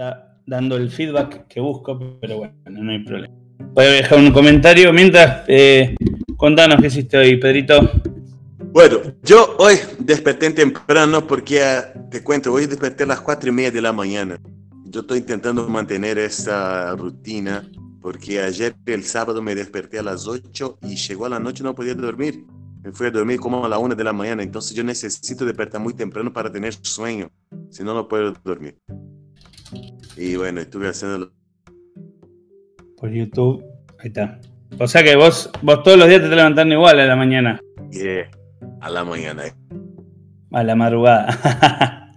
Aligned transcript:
está 0.00 0.34
dando 0.46 0.76
el 0.76 0.90
feedback 0.90 1.46
que 1.46 1.60
busco, 1.60 2.18
pero 2.20 2.38
bueno, 2.38 2.54
no 2.66 2.90
hay 2.90 3.00
problema. 3.00 3.34
A 3.76 3.82
dejar 3.82 4.18
un 4.18 4.32
comentario 4.32 4.92
mientras 4.92 5.44
eh, 5.46 5.94
contanos 6.36 6.80
qué 6.80 6.86
hiciste 6.86 7.18
hoy, 7.18 7.36
Pedrito. 7.36 7.80
Bueno, 8.72 8.98
yo 9.22 9.56
hoy 9.58 9.76
desperté 9.98 10.50
temprano 10.50 11.26
porque 11.26 11.62
ah, 11.62 11.92
te 12.10 12.22
cuento, 12.22 12.52
hoy 12.52 12.66
desperté 12.66 13.04
a 13.04 13.08
las 13.08 13.20
cuatro 13.20 13.50
y 13.50 13.52
media 13.52 13.70
de 13.70 13.82
la 13.82 13.92
mañana. 13.92 14.40
Yo 14.86 15.00
estoy 15.02 15.18
intentando 15.18 15.68
mantener 15.68 16.18
esa 16.18 16.96
rutina 16.96 17.68
porque 18.00 18.40
ayer 18.40 18.74
el 18.86 19.04
sábado 19.04 19.42
me 19.42 19.54
desperté 19.54 19.98
a 19.98 20.02
las 20.02 20.26
8 20.26 20.78
y 20.82 20.96
llegó 20.96 21.26
a 21.26 21.28
la 21.28 21.38
noche 21.38 21.62
no 21.62 21.74
podía 21.74 21.94
dormir. 21.94 22.44
Me 22.82 22.90
fui 22.92 23.08
a 23.08 23.10
dormir 23.10 23.38
como 23.38 23.64
a 23.64 23.68
la 23.68 23.78
1 23.78 23.94
de 23.94 24.04
la 24.04 24.14
mañana, 24.14 24.42
entonces 24.42 24.74
yo 24.74 24.82
necesito 24.82 25.44
despertar 25.44 25.82
muy 25.82 25.92
temprano 25.92 26.32
para 26.32 26.50
tener 26.50 26.72
sueño, 26.72 27.30
si 27.68 27.84
no, 27.84 27.92
no 27.92 28.08
puedo 28.08 28.32
dormir. 28.42 28.78
Y 30.16 30.36
bueno, 30.36 30.60
estuve 30.60 30.88
haciendo... 30.88 31.32
Por 32.96 33.10
YouTube, 33.10 33.64
ahí 33.98 34.08
está. 34.08 34.40
O 34.78 34.86
sea 34.86 35.02
que 35.02 35.16
vos, 35.16 35.50
vos 35.62 35.82
todos 35.82 35.98
los 35.98 36.08
días 36.08 36.20
te 36.20 36.26
estás 36.26 36.36
levantando 36.36 36.74
igual 36.74 37.00
a 37.00 37.06
la 37.06 37.16
mañana. 37.16 37.60
Yeah, 37.90 38.30
a 38.80 38.90
la 38.90 39.04
mañana. 39.04 39.44
A 40.52 40.62
la 40.62 40.76
madrugada. 40.76 42.16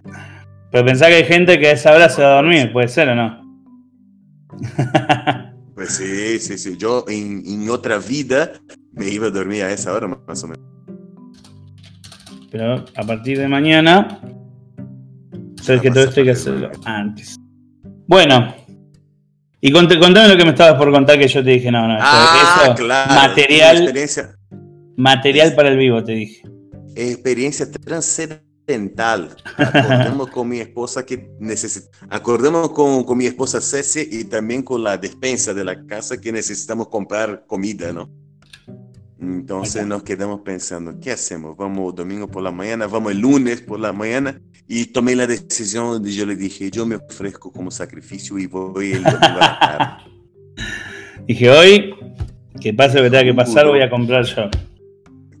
Pero 0.70 0.84
pensá 0.84 1.08
que 1.08 1.14
hay 1.14 1.24
gente 1.24 1.58
que 1.58 1.68
a 1.68 1.72
esa 1.72 1.92
hora 1.92 2.08
se 2.08 2.22
va 2.22 2.32
a 2.32 2.36
dormir, 2.36 2.72
puede 2.72 2.88
ser 2.88 3.08
o 3.08 3.14
no. 3.14 3.42
Pues 5.74 5.96
sí, 5.96 6.38
sí, 6.38 6.56
sí. 6.56 6.76
Yo 6.78 7.04
en, 7.08 7.42
en, 7.44 7.68
otra 7.68 7.98
vida 7.98 8.52
me 8.92 9.08
iba 9.08 9.26
a 9.26 9.30
dormir 9.30 9.64
a 9.64 9.72
esa 9.72 9.92
hora 9.92 10.06
más 10.06 10.44
o 10.44 10.46
menos. 10.46 10.64
Pero 12.48 12.84
a 12.94 13.02
partir 13.02 13.38
de 13.38 13.48
mañana, 13.48 14.20
sabes 15.60 15.82
que 15.82 15.90
todo 15.90 16.04
esto 16.04 16.20
hay 16.20 16.26
que 16.26 16.32
hacerlo 16.32 16.70
antes. 16.84 17.36
Bueno, 18.14 18.54
y 19.60 19.72
contame 19.72 20.28
lo 20.28 20.36
que 20.36 20.44
me 20.44 20.50
estabas 20.50 20.78
por 20.78 20.92
contar 20.92 21.18
que 21.18 21.26
yo 21.26 21.42
te 21.42 21.50
dije, 21.50 21.72
no, 21.72 21.88
no, 21.88 21.98
ah, 22.00 22.62
eso, 22.62 22.74
claro, 22.76 23.12
material, 23.12 23.92
material 24.96 25.52
para 25.56 25.70
el 25.70 25.76
vivo, 25.76 26.04
te 26.04 26.12
dije. 26.12 26.42
Experiencia 26.94 27.68
trascendental. 27.68 29.34
Acordemos 29.56 30.28
con 30.32 30.48
mi 30.48 30.60
esposa 30.60 31.04
que 31.04 31.28
necesita, 31.40 31.88
acordemos 32.08 32.70
con, 32.70 33.02
con 33.02 33.18
mi 33.18 33.26
esposa 33.26 33.60
Ceci 33.60 34.08
y 34.08 34.22
también 34.26 34.62
con 34.62 34.84
la 34.84 34.96
despensa 34.96 35.52
de 35.52 35.64
la 35.64 35.84
casa 35.84 36.20
que 36.20 36.30
necesitamos 36.30 36.86
comprar 36.86 37.42
comida, 37.48 37.92
¿no? 37.92 38.08
Entonces 39.24 39.86
nos 39.86 40.02
quedamos 40.02 40.40
pensando, 40.40 40.98
¿qué 41.00 41.12
hacemos? 41.12 41.56
¿Vamos 41.56 41.94
domingo 41.94 42.28
por 42.28 42.42
la 42.42 42.50
mañana? 42.50 42.86
¿Vamos 42.86 43.12
el 43.12 43.20
lunes 43.20 43.62
por 43.62 43.80
la 43.80 43.92
mañana? 43.92 44.40
Y 44.68 44.86
tomé 44.86 45.16
la 45.16 45.26
decisión 45.26 45.86
donde 45.86 46.12
yo 46.12 46.26
le 46.26 46.36
dije, 46.36 46.70
yo 46.70 46.84
me 46.84 46.96
ofrezco 46.96 47.50
como 47.50 47.70
sacrificio 47.70 48.38
y 48.38 48.46
voy 48.46 48.92
el 48.92 49.02
domingo 49.02 49.24
a 49.24 49.36
la 49.36 49.58
tarde. 49.58 50.10
Dije, 51.26 51.50
hoy, 51.50 51.94
que 52.60 52.74
pase 52.74 52.98
lo 52.98 53.04
que 53.04 53.10
tenga 53.10 53.24
que 53.24 53.34
pasar, 53.34 53.66
voy 53.66 53.80
a 53.80 53.88
comprar 53.88 54.24
yo. 54.24 54.50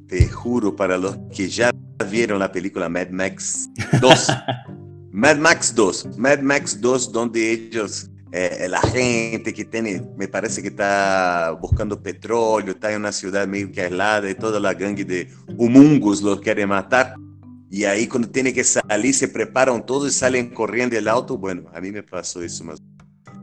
Te 0.08 0.28
juro, 0.28 0.74
para 0.74 0.96
los 0.96 1.16
que 1.34 1.48
ya 1.48 1.70
vieron 2.10 2.38
la 2.38 2.50
película 2.50 2.88
Mad 2.88 3.10
Max 3.10 3.68
2, 4.00 4.32
Mad 5.12 5.36
Max 5.36 5.74
2, 5.74 6.18
Mad 6.18 6.40
Max 6.40 6.80
2, 6.80 7.12
donde 7.12 7.52
ellos 7.52 8.10
eh, 8.36 8.66
la 8.68 8.80
gente 8.80 9.54
que 9.54 9.64
tiene, 9.64 10.02
me 10.16 10.26
parece 10.26 10.60
que 10.60 10.66
está 10.66 11.56
buscando 11.60 12.02
petróleo, 12.02 12.72
está 12.72 12.90
en 12.90 12.98
una 12.98 13.12
ciudad 13.12 13.46
medio 13.46 13.70
que 13.70 13.82
aislada 13.82 14.28
y 14.28 14.34
toda 14.34 14.58
la 14.58 14.74
gangue 14.74 15.04
de 15.04 15.28
humungus 15.56 16.20
los 16.20 16.40
quiere 16.40 16.66
matar. 16.66 17.14
Y 17.70 17.84
ahí 17.84 18.08
cuando 18.08 18.28
tiene 18.28 18.52
que 18.52 18.64
salir 18.64 19.14
se 19.14 19.28
preparan 19.28 19.86
todos 19.86 20.10
y 20.10 20.18
salen 20.18 20.50
corriendo 20.50 20.96
del 20.96 21.06
auto. 21.06 21.38
Bueno, 21.38 21.70
a 21.72 21.80
mí 21.80 21.92
me 21.92 22.02
pasó 22.02 22.42
eso 22.42 22.64
más. 22.64 22.82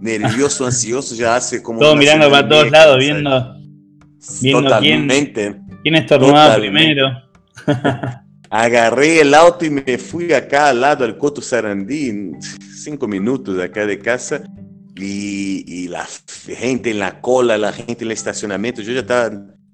Nervioso, 0.02 0.66
ansioso, 0.66 1.16
ya 1.16 1.38
hace 1.38 1.64
como... 1.64 1.80
Todo 1.80 1.96
mirando 1.96 2.30
para 2.30 2.50
todos 2.50 2.70
lados, 2.70 2.98
viendo, 2.98 3.56
viendo 4.42 4.64
Totalmente. 4.64 5.52
quién, 5.54 5.80
quién 5.84 5.96
estornudaba 5.96 6.58
primero. 6.58 7.08
Agarré 8.50 9.22
el 9.22 9.34
auto 9.36 9.64
y 9.64 9.70
me 9.70 9.98
fui 9.98 10.34
acá 10.34 10.68
al 10.68 10.82
lado 10.82 11.06
del 11.06 11.18
Coto 11.18 11.42
Sarandí, 11.42 12.34
cinco 12.76 13.08
minutos 13.08 13.56
de 13.56 13.64
acá 13.64 13.86
de 13.86 13.98
casa, 13.98 14.44
y, 14.96 15.64
y, 15.68 15.88
la 15.88 16.08
gente 16.46 16.92
en 16.92 17.00
la 17.00 17.22
cola, 17.22 17.58
la 17.58 17.72
gente 17.72 18.04
en 18.04 18.10
el 18.10 18.12
estacionamiento. 18.12 18.82
Yo 18.82 18.94
ya 18.94 19.02
estaba. 19.02 19.32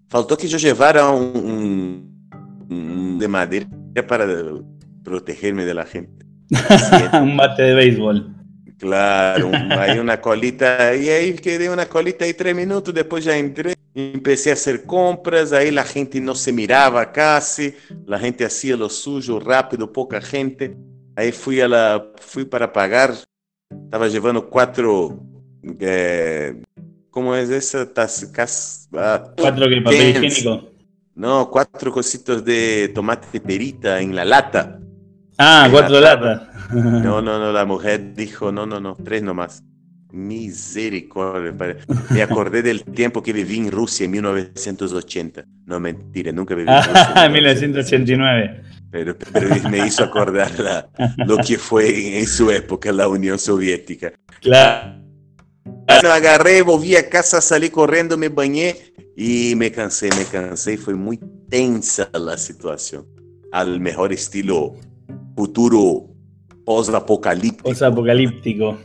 Faltó 0.09 0.37
que 0.37 0.47
yo 0.47 0.57
llevara 0.57 1.09
un, 1.09 1.35
un, 1.35 2.67
un 2.69 3.19
de 3.19 3.27
madera 3.27 3.67
para 4.07 4.25
protegerme 5.03 5.65
de 5.65 5.73
la 5.73 5.85
gente. 5.85 6.25
un 7.21 7.35
bate 7.35 7.63
de 7.63 7.73
béisbol. 7.73 8.37
Claro, 8.77 9.49
hay 9.71 9.97
una 9.97 10.21
colita, 10.21 10.95
y 10.95 11.09
ahí 11.09 11.33
quedé 11.33 11.69
una 11.69 11.87
colita 11.87 12.25
ahí 12.25 12.33
tres 12.33 12.55
minutos, 12.55 12.93
después 12.93 13.23
ya 13.25 13.35
entré, 13.35 13.73
empecé 13.95 14.51
a 14.51 14.53
hacer 14.53 14.83
compras, 14.83 15.51
ahí 15.51 15.71
la 15.71 15.83
gente 15.83 16.21
no 16.21 16.35
se 16.35 16.53
miraba 16.53 17.11
casi, 17.11 17.73
la 18.05 18.19
gente 18.19 18.45
hacía 18.45 18.77
lo 18.77 18.89
suyo 18.89 19.39
rápido, 19.39 19.91
poca 19.91 20.21
gente. 20.21 20.77
Aí 21.15 21.31
fui, 21.31 21.59
a 21.59 21.67
la, 21.67 22.11
fui 22.17 22.45
para 22.45 22.71
pagar, 22.71 23.15
estava 23.87 24.07
levando 24.07 24.41
quatro. 24.41 25.19
É, 25.79 26.55
como 27.09 27.33
é 27.33 27.41
essa? 27.41 27.85
Tas, 27.85 28.23
cas, 28.25 28.87
ah, 28.93 29.33
¿Cuatro 29.37 29.67
que 29.67 29.81
papel 29.81 30.09
higiénico? 30.09 30.69
No, 31.15 31.49
cuatro 31.49 31.91
cositos 31.91 32.45
de 32.45 32.91
tomate 32.93 33.39
perita 33.39 33.99
en 33.99 34.15
la 34.15 34.23
lata. 34.23 34.79
Ah, 35.37 35.63
en 35.65 35.71
cuatro 35.71 35.99
latas. 35.99 36.47
No, 36.71 37.21
no, 37.23 37.39
no, 37.39 37.51
la 37.51 37.65
mujer 37.65 38.13
dijo, 38.13 38.51
no, 38.51 38.65
no, 38.65 38.79
no, 38.79 38.95
tres 38.95 39.23
nomás. 39.23 39.63
Misericordia. 40.11 41.77
Me 42.09 42.21
acordé 42.21 42.61
del 42.61 42.83
tiempo 42.83 43.21
que 43.21 43.33
viví 43.33 43.57
en 43.57 43.71
Rusia 43.71 44.05
en 44.05 44.11
1980. 44.11 45.45
No, 45.65 45.79
mentira, 45.79 46.31
nunca 46.31 46.55
viví 46.55 46.69
en 46.69 46.77
Rusia. 46.83 47.25
En 47.25 47.31
1989. 47.31 48.63
Pero, 48.89 49.17
pero, 49.33 49.69
me 49.69 49.85
hizo 49.85 50.03
acordar 50.03 50.57
la, 50.59 50.89
lo 51.25 51.37
que 51.37 51.57
fue 51.57 52.19
en 52.19 52.25
su 52.25 52.49
época 52.49 52.91
la 52.91 53.07
Unión 53.07 53.37
Soviética. 53.37 54.13
Claro. 54.41 55.03
Bueno, 55.65 56.09
agarré, 56.09 56.61
volví 56.61 56.95
a 56.95 57.09
casa, 57.09 57.41
salí 57.41 57.69
corriendo, 57.69 58.17
me 58.17 58.29
bañé 58.29 58.75
y 59.15 59.55
me 59.55 59.71
cansé, 59.71 60.09
me 60.17 60.25
cansé 60.25 60.73
y 60.73 60.77
fue 60.77 60.95
muy 60.95 61.19
tensa 61.49 62.09
la 62.13 62.37
situación. 62.37 63.05
Al 63.51 63.79
mejor 63.79 64.13
estilo 64.13 64.75
futuro 65.35 66.07
post-apocalíptico. 66.65 67.69
Post-apocalíptico. 67.69 68.77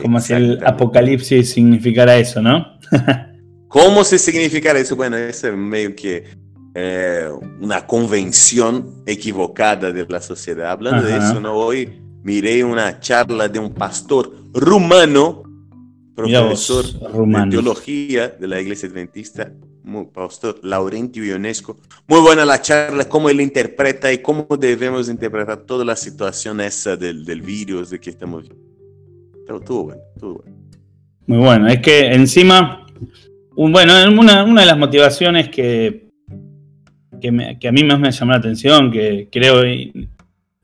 Como 0.00 0.20
si 0.20 0.32
el 0.32 0.64
apocalipsis 0.64 1.50
significara 1.50 2.16
eso, 2.16 2.40
¿no? 2.42 2.78
¿Cómo 3.68 4.04
se 4.04 4.18
significara 4.18 4.78
eso? 4.78 4.96
Bueno, 4.96 5.16
es 5.16 5.42
medio 5.44 5.96
que 5.96 6.24
eh, 6.74 7.28
una 7.60 7.86
convención 7.86 9.02
equivocada 9.06 9.92
de 9.92 10.06
la 10.08 10.20
sociedad. 10.20 10.70
Hablando 10.70 11.06
Ajá. 11.06 11.08
de 11.08 11.16
eso, 11.18 11.40
¿no? 11.40 11.54
hoy 11.54 12.00
miré 12.22 12.64
una 12.64 13.00
charla 13.00 13.48
de 13.48 13.58
un 13.58 13.74
pastor 13.74 14.32
rumano, 14.54 15.42
profesor 16.14 16.84
de 16.84 17.50
teología 17.50 18.28
de 18.28 18.46
la 18.46 18.60
iglesia 18.60 18.88
adventista, 18.88 19.52
pastor 20.14 20.60
Laurentio 20.62 21.24
Ionesco. 21.24 21.78
Muy 22.06 22.20
buena 22.20 22.44
la 22.44 22.60
charla, 22.60 23.08
cómo 23.08 23.28
él 23.28 23.40
interpreta 23.40 24.12
y 24.12 24.18
cómo 24.18 24.46
debemos 24.58 25.08
interpretar 25.08 25.58
toda 25.64 25.84
la 25.84 25.96
situación 25.96 26.60
esa 26.60 26.96
del, 26.96 27.24
del 27.24 27.42
virus 27.42 27.90
de 27.90 28.00
que 28.00 28.10
estamos 28.10 28.44
viendo. 29.42 29.58
Estuvo 29.58 29.84
bueno, 29.84 30.02
estuvo 30.14 30.34
bueno. 30.34 30.56
Muy 31.26 31.38
bueno, 31.38 31.68
es 31.68 31.78
que 31.80 32.12
encima, 32.12 32.86
un, 33.56 33.72
bueno, 33.72 33.94
una, 34.10 34.44
una, 34.44 34.60
de 34.62 34.66
las 34.66 34.78
motivaciones 34.78 35.48
que, 35.48 36.08
que, 37.20 37.30
me, 37.30 37.58
que, 37.58 37.68
a 37.68 37.72
mí 37.72 37.84
más 37.84 38.00
me 38.00 38.10
llamó 38.10 38.32
la 38.32 38.38
atención, 38.38 38.90
que 38.90 39.28
creo 39.30 39.62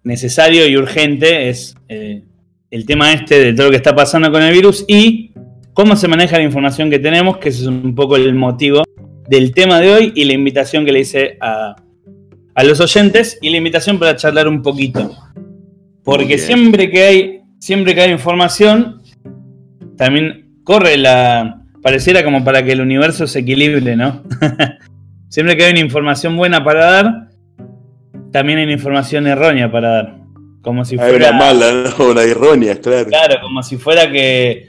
necesario 0.02 0.67
y 0.67 0.76
urgente, 0.76 1.49
es 1.49 1.76
eh, 1.88 2.25
el 2.70 2.87
tema 2.87 3.12
este 3.12 3.38
de 3.38 3.52
todo 3.52 3.67
lo 3.67 3.70
que 3.70 3.76
está 3.76 3.94
pasando 3.94 4.32
con 4.32 4.43
el 4.43 4.52
virus 4.52 4.85
y 4.88 5.32
cómo 5.75 5.94
se 5.94 6.08
maneja 6.08 6.38
la 6.38 6.44
información 6.44 6.91
que 6.91 6.99
tenemos, 6.99 7.38
que 7.38 7.50
ese 7.50 7.62
es 7.62 7.69
un 7.69 7.94
poco 7.94 8.17
el 8.17 8.35
motivo 8.35 8.82
del 9.29 9.52
tema 9.55 9.79
de 9.81 9.93
hoy 9.93 10.12
y 10.17 10.25
la 10.25 10.32
invitación 10.32 10.85
que 10.85 10.93
le 10.93 11.00
hice 11.00 11.37
a, 11.41 11.76
a 12.55 12.64
los 12.64 12.81
oyentes 12.81 13.38
y 13.41 13.50
la 13.50 13.58
invitación 13.58 13.99
para 13.99 14.17
charlar 14.17 14.49
un 14.49 14.62
poquito. 14.62 15.17
Porque 16.02 16.38
siempre 16.38 16.91
que 16.91 17.02
hay 17.02 17.38
siempre 17.58 17.94
que 17.94 18.02
hay 18.02 18.10
información, 18.10 19.02
también 19.96 20.60
corre 20.64 20.96
la. 20.96 21.62
Pareciera 21.82 22.25
como 22.25 22.44
para 22.44 22.64
que 22.64 22.72
el 22.72 22.81
universo 22.81 23.26
se 23.26 23.40
equilibre, 23.40 23.96
¿no? 23.96 24.22
siempre 25.28 25.56
que 25.56 25.64
hay 25.64 25.72
una 25.72 25.81
información 25.81 26.37
buena 26.37 26.64
para 26.64 26.84
dar, 26.84 27.28
también 28.32 28.58
hay 28.58 28.64
una 28.64 28.75
información 28.75 29.26
errónea 29.26 29.70
para 29.70 29.88
dar. 29.88 30.19
Como 30.62 30.84
si 30.84 30.96
fuera. 30.96 31.10
Hay 31.10 31.16
una 31.16 31.32
mala, 31.32 31.94
¿no? 31.99 32.10
una 32.10 32.22
errónea, 32.22 32.76
claro. 32.81 33.06
Claro, 33.06 33.37
como 33.40 33.62
si 33.62 33.76
fuera 33.76 34.11
que 34.11 34.69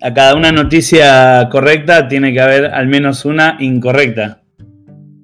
a 0.00 0.12
cada 0.12 0.34
una 0.34 0.50
noticia 0.52 1.48
correcta 1.50 2.08
tiene 2.08 2.32
que 2.32 2.40
haber 2.40 2.66
al 2.66 2.86
menos 2.86 3.24
una 3.24 3.56
incorrecta. 3.60 4.42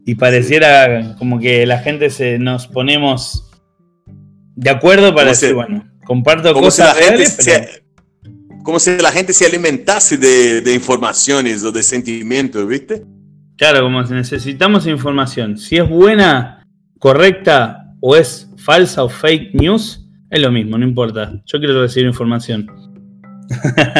Y 0.05 0.17
pareciera 0.17 1.15
como 1.19 1.39
que 1.39 1.65
la 1.65 1.79
gente 1.79 2.11
se 2.11 2.39
nos 2.39 2.67
ponemos 2.67 3.51
de 4.55 4.71
acuerdo 4.71 5.15
para 5.15 5.31
decir, 5.31 5.55
bueno, 5.55 5.92
Comparto 6.05 6.53
como 6.53 6.67
cosas 6.67 6.97
si 6.97 7.01
la 7.01 7.07
gente 7.07 7.27
se, 7.27 7.85
como 8.63 8.79
si 8.79 8.97
la 8.99 9.13
gente 9.13 9.33
se 9.33 9.47
alimentase 9.47 10.17
de, 10.17 10.61
de 10.61 10.75
informaciones 10.75 11.63
o 11.65 11.73
de 11.73 11.83
sentimientos, 11.83 12.67
¿viste? 12.67 13.05
Claro, 13.57 13.83
como 13.83 14.05
si 14.07 14.15
necesitamos 14.15 14.87
información. 14.87 15.57
Si 15.57 15.77
es 15.77 15.89
buena, 15.89 16.65
correcta 16.99 17.95
o 18.01 18.17
es 18.17 18.49
falsa 18.57 19.05
o 19.05 19.09
fake 19.09 19.55
news, 19.55 20.07
es 20.31 20.41
lo 20.41 20.51
mismo, 20.51 20.79
no 20.79 20.85
importa. 20.85 21.33
Yo 21.47 21.59
quiero 21.59 21.81
recibir 21.81 22.09
información. 22.09 22.67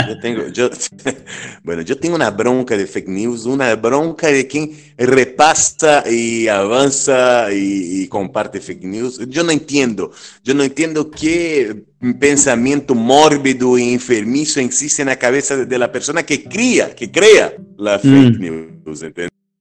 Yo 0.09 0.19
tengo, 0.21 0.49
yo, 0.49 0.71
bueno, 1.63 1.83
yo 1.83 1.99
tengo 1.99 2.15
una 2.15 2.31
bronca 2.31 2.77
de 2.77 2.87
fake 2.87 3.09
news, 3.09 3.45
una 3.45 3.75
bronca 3.77 4.29
de 4.29 4.47
quien 4.47 4.73
repasa 4.97 6.05
y 6.11 6.49
avanza 6.49 7.53
y, 7.53 8.03
y, 8.03 8.09
comparte 8.09 8.61
fake 8.61 8.85
news. 8.85 9.19
Yo 9.29 9.43
no 9.45 9.51
entiendo, 9.51 10.11
yo 10.43 10.55
no 10.55 10.63
entiendo 10.63 11.11
qué 11.11 11.85
pensamiento 12.19 12.95
mórbido 12.95 13.79
e 13.79 13.93
enfermizo 13.93 14.59
existe 14.61 15.03
en 15.03 15.09
la 15.09 15.17
cabeza 15.17 15.57
de 15.57 15.79
la 15.79 15.91
persona 15.93 16.25
que 16.25 16.43
cría, 16.43 16.95
que 16.95 17.11
crea 17.11 17.55
la 17.79 17.99
fake 17.99 18.39
mm. 18.39 18.41
news. 18.41 19.05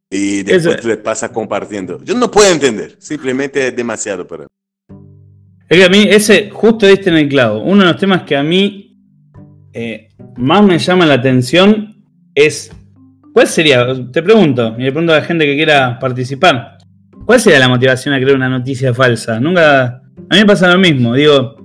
Y 0.09 0.43
después 0.43 0.77
Eso. 0.77 0.87
le 0.87 0.97
pasa 0.97 1.31
compartiendo. 1.31 2.03
Yo 2.03 2.15
no 2.15 2.29
puedo 2.29 2.51
entender, 2.51 2.95
simplemente 2.99 3.67
es 3.67 3.75
demasiado 3.75 4.27
para 4.27 4.43
mí. 4.43 4.49
Es 5.69 5.77
que 5.77 5.85
a 5.85 5.89
mí, 5.89 6.05
ese, 6.09 6.49
justo 6.49 6.85
diste 6.85 7.09
en 7.09 7.17
el 7.17 7.29
clavo. 7.29 7.61
Uno 7.61 7.83
de 7.83 7.91
los 7.91 7.97
temas 7.99 8.23
que 8.23 8.35
a 8.35 8.43
mí 8.43 8.97
eh, 9.71 10.09
más 10.35 10.65
me 10.65 10.77
llama 10.79 11.05
la 11.05 11.13
atención 11.13 12.03
es, 12.35 12.71
¿cuál 13.33 13.47
sería? 13.47 13.85
Te 14.11 14.21
pregunto, 14.21 14.75
y 14.77 14.83
le 14.83 14.91
pregunto 14.91 15.13
a 15.13 15.17
la 15.17 15.23
gente 15.23 15.45
que 15.45 15.55
quiera 15.55 15.97
participar, 15.99 16.77
¿cuál 17.25 17.39
sería 17.39 17.59
la 17.59 17.69
motivación 17.69 18.13
a 18.13 18.19
crear 18.19 18.35
una 18.35 18.49
noticia 18.49 18.93
falsa? 18.93 19.39
Nunca, 19.39 19.85
a 19.85 20.35
mí 20.35 20.39
me 20.39 20.45
pasa 20.45 20.67
lo 20.67 20.77
mismo, 20.77 21.13
digo, 21.13 21.60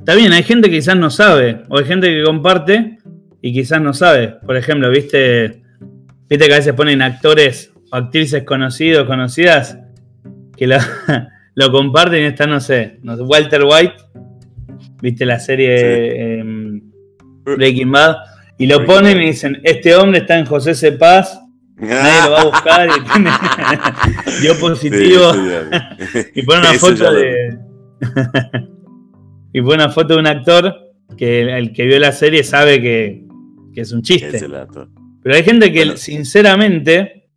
está 0.00 0.14
bien, 0.16 0.32
hay 0.32 0.42
gente 0.42 0.68
que 0.68 0.76
quizás 0.76 0.96
no 0.96 1.10
sabe, 1.10 1.62
o 1.68 1.78
hay 1.78 1.84
gente 1.84 2.08
que 2.08 2.24
comparte 2.24 2.98
y 3.40 3.52
quizás 3.52 3.80
no 3.80 3.94
sabe. 3.94 4.34
Por 4.44 4.56
ejemplo, 4.56 4.90
viste, 4.90 5.62
viste 6.28 6.46
que 6.46 6.52
a 6.52 6.56
veces 6.56 6.74
ponen 6.74 7.00
actores 7.00 7.72
o 7.92 7.96
actrices 7.96 8.42
conocidos, 8.42 9.06
conocidas, 9.06 9.78
que 10.56 10.66
lo, 10.66 10.76
lo 11.54 11.70
comparten 11.70 12.24
y 12.24 12.26
está, 12.26 12.46
no 12.46 12.60
sé, 12.60 12.98
Walter 13.02 13.62
White, 13.64 13.94
viste 15.00 15.24
la 15.24 15.38
serie... 15.38 15.78
Sí. 15.78 15.84
Eh, 15.86 16.80
Breaking 17.44 17.90
Bad, 17.90 18.16
y 18.58 18.66
lo 18.66 18.84
ponen 18.84 19.20
y 19.20 19.26
dicen, 19.26 19.60
este 19.64 19.94
hombre 19.94 20.20
está 20.20 20.38
en 20.38 20.46
José 20.46 20.74
Cepaz, 20.74 21.40
nadie 21.76 22.22
lo 22.24 22.30
va 22.32 22.40
a 22.40 22.44
buscar 22.44 22.88
y 22.88 23.12
tiene, 23.12 23.30
dio 24.40 24.58
positivo. 24.58 25.32
y 26.34 26.42
pone 26.42 26.60
una 26.60 26.72
foto 26.74 27.12
de. 27.12 27.58
Y 29.52 29.60
pone 29.62 29.84
una 29.84 29.92
foto 29.92 30.14
de 30.14 30.20
un 30.20 30.26
actor 30.26 30.74
que 31.16 31.42
el 31.56 31.72
que 31.72 31.86
vio 31.86 31.98
la 31.98 32.12
serie 32.12 32.44
sabe 32.44 32.80
que, 32.80 33.24
que 33.74 33.80
es 33.80 33.92
un 33.92 34.02
chiste. 34.02 34.36
Es 34.36 34.44
Pero 35.22 35.34
hay 35.34 35.42
gente 35.42 35.72
que, 35.72 35.84
bueno. 35.84 35.96
sinceramente, 35.96 37.28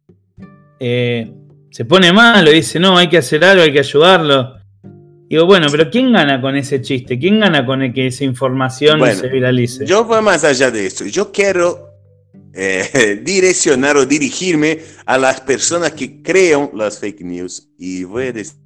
eh, 0.79 1.31
se 1.71 1.85
pone 1.85 2.13
mal, 2.13 2.47
o 2.47 2.51
dice, 2.51 2.79
no, 2.79 2.97
hay 2.97 3.09
que 3.09 3.17
hacer 3.17 3.43
algo, 3.43 3.63
hay 3.63 3.73
que 3.73 3.79
ayudarlo. 3.79 4.55
Digo, 5.29 5.47
bueno, 5.47 5.67
pero 5.71 5.89
¿quién 5.89 6.13
gana 6.13 6.39
con 6.39 6.55
ese 6.55 6.81
chiste? 6.81 7.17
¿Quién 7.17 7.39
gana 7.39 7.65
con 7.65 7.81
el 7.81 7.91
que 7.91 8.07
esa 8.07 8.23
información 8.23 8.99
bueno, 8.99 9.19
se 9.19 9.27
viralice? 9.27 9.85
Yo 9.85 10.03
voy 10.03 10.21
más 10.21 10.43
allá 10.43 10.69
de 10.69 10.85
eso. 10.85 11.05
Yo 11.05 11.31
quiero 11.31 11.89
eh, 12.53 13.19
direccionar 13.23 13.97
o 13.97 14.05
dirigirme 14.05 14.79
a 15.05 15.17
las 15.17 15.41
personas 15.41 15.93
que 15.93 16.21
crean 16.21 16.69
las 16.75 16.99
fake 16.99 17.21
news. 17.21 17.69
Y 17.79 18.03
voy 18.03 18.27
a 18.27 18.33
decir, 18.33 18.59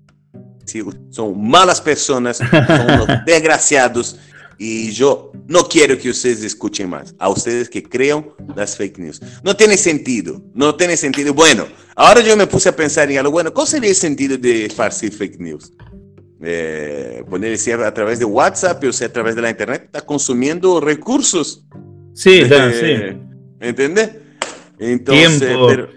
son 1.10 1.50
malas 1.50 1.82
personas, 1.82 2.38
son 2.38 3.08
desgraciados. 3.26 4.18
Y 4.60 4.90
yo 4.92 5.32
no 5.48 5.68
quiero 5.68 5.98
que 6.00 6.10
ustedes 6.10 6.44
escuchen 6.44 6.90
más. 6.90 7.14
A 7.20 7.30
ustedes 7.30 7.70
que 7.70 7.84
crean 7.84 8.26
las 8.56 8.76
fake 8.76 8.98
news. 8.98 9.22
No 9.44 9.56
tiene 9.56 9.78
sentido. 9.78 10.42
No 10.56 10.74
tiene 10.74 10.98
sentido. 10.98 11.32
Bueno, 11.32 11.68
ahora 11.96 12.22
yo 12.22 12.36
me 12.36 12.48
puse 12.48 12.70
a 12.70 12.76
pensar 12.76 13.12
en 13.12 13.20
algo. 13.20 13.32
Bueno, 13.32 13.54
¿cuál 13.54 13.68
sería 13.68 13.92
el 13.92 13.96
sentido 13.96 14.36
de 14.36 14.66
esparcir 14.66 15.14
fake 15.14 15.40
news? 15.40 15.72
é, 16.42 17.24
quando 17.30 17.46
ele 17.46 17.58
se 17.58 17.74
através 17.74 18.20
de 18.20 18.26
WhatsApp 18.26 18.84
ou 18.84 18.94
se 18.94 19.06
através 19.06 19.36
da 19.36 19.50
internet, 19.50 19.86
está 19.86 20.02
consumindo 20.02 20.80
recursos. 20.80 21.64
Sim, 22.14 22.42
é, 22.42 22.74
sim. 22.74 23.22
¿Entende? 23.60 24.22
Entonces, 24.80 25.40
tiempo, 25.40 25.68
pero, 25.68 25.90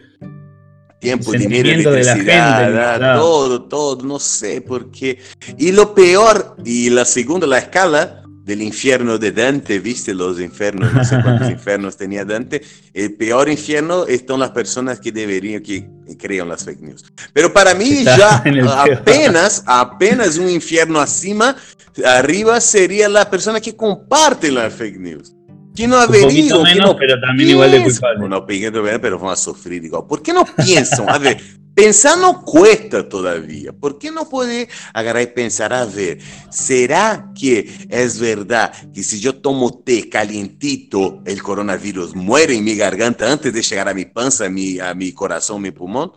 tiempo 1.00 1.32
dinero, 1.32 1.70
electricidad, 1.70 2.94
gente, 2.94 3.18
todo, 3.18 3.62
todo, 3.62 4.04
no 4.04 4.18
sé 4.18 4.60
por 4.60 4.90
qué. 4.90 5.18
Y 5.58 5.72
lo 5.72 5.94
peor, 5.94 6.56
y 6.64 6.90
la 6.90 7.04
segunda, 7.04 7.46
la 7.46 7.58
escala, 7.58 8.20
del 8.50 8.62
infierno 8.62 9.16
de 9.18 9.32
Dante, 9.32 9.78
viste 9.78 10.12
los 10.12 10.40
infiernos, 10.40 10.92
no 10.92 11.04
sé 11.04 11.20
cuántos 11.22 11.50
infiernos 11.50 11.96
tenía 11.96 12.24
Dante, 12.24 12.62
el 12.92 13.14
peor 13.14 13.48
infierno 13.48 14.06
están 14.06 14.40
las 14.40 14.50
personas 14.50 14.98
que 14.98 15.12
deberían, 15.12 15.62
que 15.62 15.88
crean 16.18 16.48
las 16.48 16.64
fake 16.64 16.80
news. 16.80 17.04
Pero 17.32 17.52
para 17.52 17.74
mí 17.74 17.98
Está 17.98 18.16
ya 18.16 18.82
apenas, 18.82 19.62
apenas 19.66 20.36
un 20.36 20.50
infierno 20.50 21.00
acima, 21.00 21.56
arriba 22.04 22.60
sería 22.60 23.08
la 23.08 23.30
persona 23.30 23.60
que 23.60 23.76
comparte 23.76 24.50
las 24.50 24.74
fake 24.74 24.98
news. 24.98 25.34
Que 25.74 25.86
no 25.86 25.96
haveria. 25.96 26.56
Un 26.56 26.62
menos, 26.62 26.86
no 26.86 26.96
pero 26.96 27.20
también 27.20 27.50
igual 27.50 27.70
de 27.70 27.82
culpable. 27.82 28.24
Una 28.24 28.38
opinión 28.38 28.72
pero 29.00 29.18
van 29.18 29.32
a 29.32 29.36
sufrir 29.36 29.84
igual. 29.84 30.04
¿Por 30.08 30.22
qué 30.22 30.32
no 30.32 30.44
piensan? 30.44 31.08
A 31.08 31.18
ver, 31.18 31.40
Pensar 31.74 32.18
no 32.18 32.42
cuesta 32.42 33.08
todavía. 33.08 33.72
¿Por 33.72 33.98
qué 33.98 34.10
no 34.10 34.28
puede 34.28 34.68
agarrar 34.92 35.22
y 35.22 35.28
pensar, 35.28 35.72
a 35.72 35.84
ver, 35.86 36.18
¿será 36.50 37.30
que 37.34 37.70
es 37.88 38.18
verdad 38.18 38.72
que 38.92 39.02
si 39.02 39.20
yo 39.20 39.36
tomo 39.36 39.82
té 39.82 40.08
calientito, 40.08 41.22
el 41.24 41.42
coronavirus 41.42 42.14
muere 42.14 42.54
en 42.56 42.64
mi 42.64 42.74
garganta 42.74 43.30
antes 43.30 43.52
de 43.52 43.62
llegar 43.62 43.88
a 43.88 43.94
mi 43.94 44.04
panza, 44.04 44.46
a 44.46 44.50
mi, 44.50 44.78
a 44.80 44.94
mi 44.94 45.12
corazón, 45.12 45.62
mi 45.62 45.70
pulmón? 45.70 46.12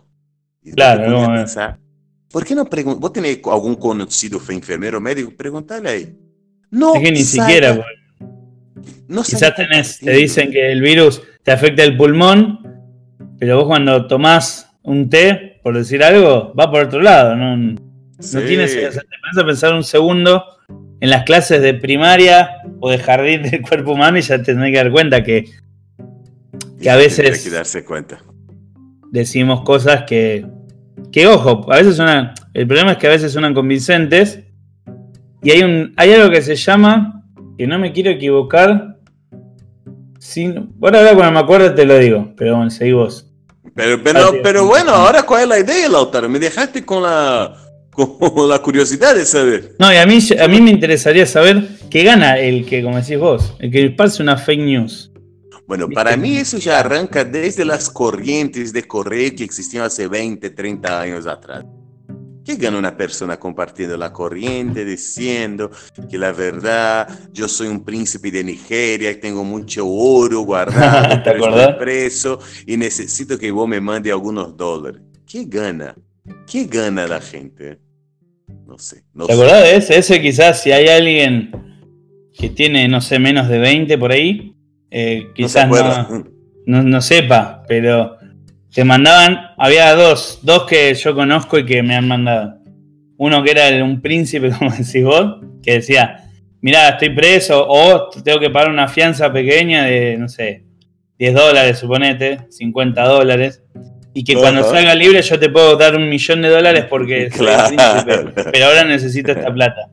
Y 0.62 0.72
claro, 0.72 1.08
no, 1.08 1.32
pensar, 1.32 1.78
¿por 2.30 2.44
qué 2.44 2.54
no 2.54 2.64
preguntar? 2.64 3.00
¿Vos 3.00 3.12
tenés 3.12 3.38
algún 3.44 3.76
conocido 3.76 4.40
fue 4.40 4.54
enfermero 4.54 5.00
médico? 5.00 5.32
Pregúntale 5.36 5.88
ahí. 5.88 6.18
No, 6.70 6.94
es 6.94 7.02
que 7.02 7.12
ni 7.12 7.22
saca, 7.22 7.46
siquiera, 7.46 7.86
no 9.08 9.22
Quizás 9.22 9.54
tenés, 9.54 9.98
te 9.98 10.12
dicen 10.12 10.50
que 10.50 10.72
el 10.72 10.80
virus 10.80 11.22
te 11.42 11.52
afecta 11.52 11.82
el 11.82 11.96
pulmón, 11.96 12.60
pero 13.38 13.58
vos 13.58 13.66
cuando 13.66 14.06
tomás 14.06 14.70
un 14.82 15.08
té, 15.10 15.60
por 15.62 15.76
decir 15.76 16.02
algo, 16.02 16.54
va 16.54 16.70
por 16.70 16.84
otro 16.84 17.00
lado. 17.00 17.34
No, 17.36 17.56
no 17.56 17.76
sí. 18.18 18.38
tienes. 18.46 18.72
te 18.74 18.88
pones 18.90 19.38
a 19.38 19.44
pensar 19.44 19.74
un 19.74 19.84
segundo 19.84 20.44
en 21.00 21.10
las 21.10 21.24
clases 21.24 21.60
de 21.60 21.74
primaria 21.74 22.62
o 22.80 22.90
de 22.90 22.98
jardín 22.98 23.42
del 23.42 23.62
cuerpo 23.62 23.92
humano 23.92 24.18
y 24.18 24.22
ya 24.22 24.38
te 24.38 24.54
tenés 24.54 24.70
que 24.70 24.76
dar 24.76 24.90
cuenta 24.90 25.22
que, 25.22 25.50
que 26.80 26.90
a 26.90 26.96
veces. 26.96 27.44
que 27.44 27.50
darse 27.50 27.84
cuenta. 27.84 28.22
Decimos 29.10 29.62
cosas 29.62 30.04
que. 30.04 30.46
Que 31.12 31.26
ojo, 31.26 31.70
a 31.72 31.76
veces 31.76 31.96
suenan. 31.96 32.32
El 32.54 32.66
problema 32.66 32.92
es 32.92 32.98
que 32.98 33.06
a 33.06 33.10
veces 33.10 33.32
suenan 33.32 33.54
convincentes. 33.54 34.40
Y 35.42 35.50
hay, 35.50 35.62
un, 35.62 35.92
hay 35.96 36.12
algo 36.12 36.30
que 36.30 36.42
se 36.42 36.56
llama. 36.56 37.22
Que 37.58 37.66
no 37.66 37.78
me 37.78 37.92
quiero 37.92 38.10
equivocar. 38.10 38.93
Sin, 40.24 40.72
bueno, 40.78 40.96
ahora 40.96 41.12
cuando 41.12 41.32
me 41.32 41.38
acuerdo 41.40 41.74
te 41.74 41.84
lo 41.84 41.98
digo. 41.98 42.32
Pero 42.34 42.56
bueno, 42.56 42.70
seguí 42.70 42.92
vos. 42.92 43.26
Pero, 43.74 44.02
pero, 44.02 44.32
pero 44.42 44.64
bueno, 44.64 44.92
ahora 44.92 45.22
cuál 45.22 45.42
es 45.42 45.48
la 45.48 45.58
idea, 45.58 45.86
Lautaro? 45.86 46.30
Me 46.30 46.38
dejaste 46.38 46.82
con 46.82 47.02
la, 47.02 47.54
con 47.90 48.16
la 48.48 48.58
curiosidad 48.60 49.14
de 49.14 49.26
saber. 49.26 49.76
No, 49.78 49.92
y 49.92 49.96
a 49.96 50.06
mí, 50.06 50.18
a 50.40 50.48
mí 50.48 50.62
me 50.62 50.70
interesaría 50.70 51.26
saber 51.26 51.68
qué 51.90 52.04
gana 52.04 52.38
el 52.38 52.64
que, 52.64 52.82
como 52.82 52.96
decís 52.96 53.18
vos, 53.18 53.54
el 53.58 53.70
que 53.70 53.84
esparce 53.84 54.22
una 54.22 54.38
fake 54.38 54.60
news. 54.60 55.12
Bueno, 55.66 55.88
para 55.90 56.16
mí 56.16 56.38
eso 56.38 56.56
ya 56.56 56.80
arranca 56.80 57.22
desde 57.22 57.66
las 57.66 57.90
corrientes 57.90 58.72
de 58.72 58.82
correo 58.84 59.30
que 59.36 59.44
existían 59.44 59.84
hace 59.84 60.08
20, 60.08 60.48
30 60.48 61.00
años 61.02 61.26
atrás. 61.26 61.66
¿Qué 62.44 62.56
gana 62.56 62.78
una 62.78 62.94
persona 62.94 63.38
compartiendo 63.38 63.96
la 63.96 64.12
corriente, 64.12 64.84
diciendo 64.84 65.70
que 66.10 66.18
la 66.18 66.30
verdad, 66.32 67.08
yo 67.32 67.48
soy 67.48 67.68
un 67.68 67.82
príncipe 67.82 68.30
de 68.30 68.44
Nigeria 68.44 69.10
y 69.10 69.16
tengo 69.16 69.44
mucho 69.44 69.86
oro 69.88 70.40
guardado, 70.40 71.22
¿Te 71.24 71.30
estoy 71.30 71.72
preso 71.78 72.38
y 72.66 72.76
necesito 72.76 73.38
que 73.38 73.50
vos 73.50 73.66
me 73.66 73.80
mande 73.80 74.10
algunos 74.10 74.54
dólares? 74.56 75.00
¿Qué 75.26 75.44
gana? 75.46 75.94
¿Qué 76.46 76.64
gana 76.64 77.06
la 77.06 77.20
gente? 77.20 77.78
No 78.66 78.78
sé. 78.78 79.04
No 79.14 79.26
¿Te 79.26 79.32
acordás 79.32 79.62
de 79.62 79.76
ese? 79.76 79.98
Ese 79.98 80.20
quizás 80.20 80.60
si 80.60 80.70
hay 80.70 80.88
alguien 80.88 81.50
que 82.36 82.50
tiene, 82.50 82.88
no 82.88 83.00
sé, 83.00 83.18
menos 83.18 83.48
de 83.48 83.58
20 83.58 83.96
por 83.96 84.12
ahí, 84.12 84.54
eh, 84.90 85.28
quizás 85.34 85.68
no, 85.68 86.24
no, 86.66 86.82
no 86.82 87.00
sepa, 87.00 87.62
pero 87.66 88.13
te 88.74 88.84
mandaban, 88.84 89.52
había 89.56 89.94
dos, 89.94 90.40
dos 90.42 90.64
que 90.64 90.92
yo 90.94 91.14
conozco 91.14 91.58
y 91.58 91.64
que 91.64 91.82
me 91.82 91.94
han 91.94 92.08
mandado. 92.08 92.58
Uno 93.16 93.42
que 93.44 93.52
era 93.52 93.84
un 93.84 94.02
príncipe, 94.02 94.50
como 94.58 94.70
decís 94.72 95.04
vos, 95.04 95.36
que 95.62 95.74
decía, 95.74 96.24
mirá, 96.60 96.90
estoy 96.90 97.10
preso 97.10 97.64
o 97.68 98.10
tengo 98.10 98.40
que 98.40 98.50
pagar 98.50 98.70
una 98.70 98.88
fianza 98.88 99.32
pequeña 99.32 99.84
de, 99.84 100.18
no 100.18 100.28
sé, 100.28 100.64
10 101.18 101.34
dólares, 101.34 101.78
suponete, 101.78 102.40
50 102.50 103.04
dólares. 103.04 103.62
Y 104.12 104.24
que 104.24 104.34
cuando 104.34 104.62
salga 104.62 104.94
libre 104.94 105.22
yo 105.22 105.38
te 105.38 105.48
puedo 105.48 105.76
dar 105.76 105.96
un 105.96 106.08
millón 106.08 106.42
de 106.42 106.48
dólares 106.48 106.86
porque 106.88 107.28
claro. 107.36 107.68
soy 107.68 107.76
príncipe, 107.76 108.42
pero 108.52 108.66
ahora 108.66 108.84
necesito 108.84 109.32
esta 109.32 109.52
plata. 109.52 109.90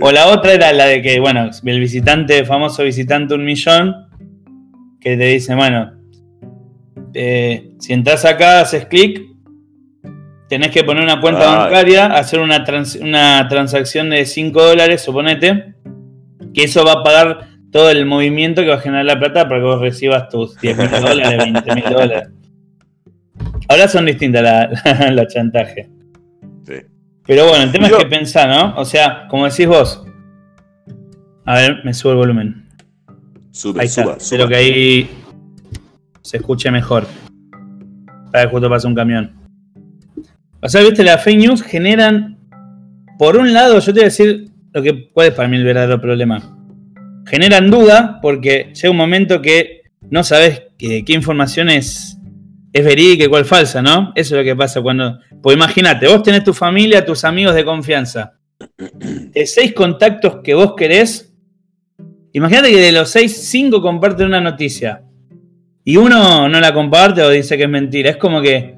O 0.00 0.12
la 0.12 0.28
otra 0.28 0.52
era 0.52 0.72
la 0.72 0.86
de 0.86 1.02
que, 1.02 1.18
bueno, 1.18 1.50
el 1.64 1.80
visitante, 1.80 2.44
famoso 2.44 2.84
visitante 2.84 3.34
un 3.34 3.44
millón, 3.44 3.94
que 5.00 5.16
te 5.16 5.24
dice, 5.24 5.54
bueno, 5.54 5.95
eh, 7.18 7.70
si 7.78 7.94
entras 7.94 8.26
acá, 8.26 8.60
haces 8.60 8.84
clic, 8.86 9.22
tenés 10.50 10.70
que 10.70 10.84
poner 10.84 11.02
una 11.02 11.18
cuenta 11.18 11.56
bancaria, 11.56 12.06
hacer 12.06 12.40
una, 12.40 12.62
una 13.00 13.48
transacción 13.48 14.10
de 14.10 14.26
5 14.26 14.62
dólares, 14.62 15.00
suponete, 15.02 15.74
que 16.52 16.64
eso 16.64 16.84
va 16.84 16.92
a 16.92 17.02
pagar 17.02 17.48
todo 17.72 17.90
el 17.90 18.04
movimiento 18.04 18.62
que 18.62 18.68
va 18.68 18.74
a 18.74 18.80
generar 18.80 19.06
la 19.06 19.18
plata 19.18 19.48
para 19.48 19.60
que 19.60 19.66
vos 19.66 19.80
recibas 19.80 20.28
tus 20.28 20.60
10 20.60 20.76
mil 20.76 20.90
dólares, 20.90 21.38
20 21.38 21.74
mil 21.74 21.84
dólares. 21.84 22.28
Ahora 23.68 23.88
son 23.88 24.04
distintas 24.04 24.42
la, 24.42 25.26
chantaje. 25.26 25.88
Sí. 26.66 26.74
Pero 27.26 27.48
bueno, 27.48 27.64
el 27.64 27.72
tema 27.72 27.86
es 27.86 27.94
que 27.94 28.06
pensá, 28.06 28.46
¿no? 28.46 28.74
O 28.76 28.84
sea, 28.84 29.26
como 29.28 29.48
decís 29.48 29.66
vos. 29.66 30.04
A 31.46 31.54
ver, 31.54 31.80
me 31.82 31.94
subo 31.94 32.12
el 32.12 32.18
volumen. 32.18 32.68
Sube, 33.52 33.80
ahí 33.80 33.88
suba, 33.88 34.16
Espero 34.18 34.46
que 34.48 34.56
ahí 34.56 35.10
se 36.26 36.38
escuche 36.38 36.70
mejor. 36.70 37.06
Para 38.32 38.44
que 38.44 38.50
justo 38.50 38.68
pase 38.68 38.86
un 38.86 38.94
camión. 38.94 39.32
O 40.60 40.68
sea, 40.68 40.82
viste, 40.82 41.04
las 41.04 41.22
fake 41.22 41.38
news 41.38 41.62
generan. 41.62 42.38
Por 43.18 43.36
un 43.36 43.52
lado, 43.52 43.78
yo 43.78 43.86
te 43.86 43.92
voy 43.92 44.02
a 44.02 44.04
decir 44.04 44.50
lo 44.72 44.82
que 44.82 44.92
puede 44.92 45.32
para 45.32 45.48
mí 45.48 45.56
el 45.56 45.64
verdadero 45.64 46.00
problema. 46.00 46.56
Generan 47.26 47.70
duda 47.70 48.18
porque 48.20 48.72
llega 48.74 48.90
un 48.90 48.96
momento 48.96 49.40
que 49.40 49.82
no 50.10 50.22
sabes 50.22 50.64
qué 50.76 51.04
información 51.08 51.70
es 51.70 52.16
es 52.76 52.84
verídica 52.84 53.24
y 53.24 53.28
cuál 53.28 53.46
falsa, 53.46 53.80
¿no? 53.80 54.12
Eso 54.14 54.34
es 54.34 54.40
lo 54.40 54.44
que 54.44 54.54
pasa 54.54 54.82
cuando. 54.82 55.18
Pues 55.42 55.56
imagínate, 55.56 56.06
vos 56.08 56.22
tenés 56.22 56.44
tu 56.44 56.52
familia, 56.52 57.06
tus 57.06 57.24
amigos 57.24 57.54
de 57.54 57.64
confianza. 57.64 58.34
De 58.76 59.46
seis 59.46 59.72
contactos 59.72 60.40
que 60.44 60.52
vos 60.52 60.74
querés, 60.76 61.34
imagínate 62.34 62.70
que 62.70 62.80
de 62.80 62.92
los 62.92 63.08
seis, 63.08 63.48
cinco 63.48 63.80
comparten 63.80 64.26
una 64.26 64.42
noticia. 64.42 65.05
Y 65.88 65.96
uno 65.98 66.48
no 66.48 66.60
la 66.60 66.74
comparte 66.74 67.22
o 67.22 67.30
dice 67.30 67.56
que 67.56 67.62
es 67.62 67.68
mentira. 67.68 68.10
Es 68.10 68.16
como 68.16 68.42
que 68.42 68.74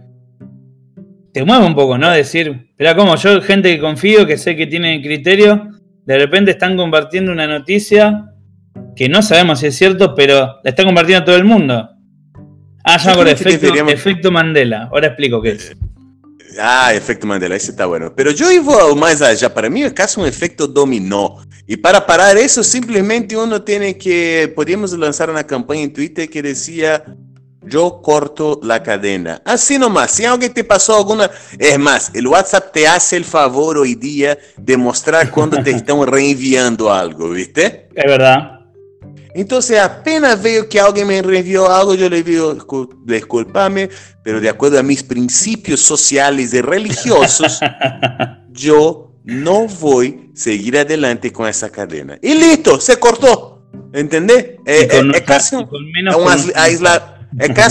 te 1.32 1.42
mueve 1.42 1.64
un 1.64 1.74
poco, 1.74 1.96
¿no? 1.96 2.10
Decir, 2.10 2.68
pero 2.76 2.94
como 2.94 3.16
yo, 3.16 3.40
gente 3.40 3.74
que 3.74 3.80
confío, 3.80 4.26
que 4.26 4.36
sé 4.36 4.54
que 4.54 4.66
tiene 4.66 5.00
criterio, 5.00 5.70
de 6.04 6.18
repente 6.18 6.50
están 6.50 6.76
compartiendo 6.76 7.32
una 7.32 7.46
noticia 7.46 8.26
que 8.94 9.08
no 9.08 9.22
sabemos 9.22 9.60
si 9.60 9.68
es 9.68 9.74
cierto, 9.74 10.14
pero 10.14 10.60
la 10.62 10.68
está 10.68 10.84
compartiendo 10.84 11.24
todo 11.24 11.36
el 11.36 11.46
mundo. 11.46 11.88
Ah, 12.84 12.98
ya 12.98 13.14
por 13.14 13.26
efecto, 13.26 14.30
Mandela. 14.30 14.90
Ahora 14.92 15.06
explico 15.06 15.40
qué 15.40 15.52
es. 15.52 15.74
Ah, 16.58 16.92
efecto 16.92 17.26
Mandela, 17.26 17.54
ese 17.54 17.70
está 17.70 17.86
bueno. 17.86 18.12
Pero 18.14 18.30
yo 18.30 18.50
iba 18.50 18.94
más 18.94 19.22
allá. 19.22 19.52
Para 19.52 19.70
mí 19.70 19.82
es 19.82 19.92
casi 19.92 20.20
un 20.20 20.26
efecto 20.26 20.66
dominó. 20.66 21.36
Y 21.66 21.76
para 21.76 22.04
parar 22.04 22.36
eso, 22.36 22.64
simplemente 22.64 23.36
uno 23.36 23.62
tiene 23.62 23.96
que. 23.96 24.52
Podríamos 24.54 24.92
lanzar 24.92 25.30
una 25.30 25.44
campaña 25.44 25.82
en 25.82 25.92
Twitter 25.92 26.28
que 26.28 26.42
decía: 26.42 27.04
Yo 27.62 28.00
corto 28.02 28.58
la 28.62 28.82
cadena. 28.82 29.40
Así 29.44 29.78
nomás. 29.78 30.10
Si 30.10 30.24
alguien 30.24 30.52
te 30.52 30.64
pasó 30.64 30.96
alguna. 30.96 31.30
Es 31.58 31.78
más, 31.78 32.10
el 32.14 32.26
WhatsApp 32.26 32.72
te 32.72 32.88
hace 32.88 33.16
el 33.16 33.24
favor 33.24 33.78
hoy 33.78 33.94
día 33.94 34.36
de 34.56 34.76
mostrar 34.76 35.30
cuando 35.30 35.62
te 35.62 35.70
están 35.72 36.04
reenviando 36.06 36.92
algo, 36.92 37.30
¿viste? 37.30 37.88
Es 37.94 38.04
verdad. 38.04 38.57
Entonces, 39.34 39.78
apenas 39.78 40.42
veo 40.42 40.68
que 40.68 40.80
alguien 40.80 41.06
me 41.06 41.22
reenvió 41.22 41.70
algo, 41.70 41.94
yo 41.94 42.08
le 42.08 42.22
digo, 42.22 42.56
disculpame, 43.04 43.88
pero 44.22 44.40
de 44.40 44.48
acuerdo 44.48 44.78
a 44.78 44.82
mis 44.82 45.02
principios 45.02 45.80
sociales 45.80 46.52
y 46.54 46.60
religiosos, 46.60 47.60
yo 48.50 49.12
no 49.24 49.66
voy 49.66 50.30
a 50.34 50.36
seguir 50.36 50.78
adelante 50.78 51.32
con 51.32 51.48
esa 51.48 51.70
cadena. 51.70 52.18
Y 52.22 52.34
listo, 52.34 52.80
se 52.80 52.96
cortó. 52.98 53.54
¿Entendés? 53.92 54.56
Es 54.64 54.88
casi, 55.26 55.56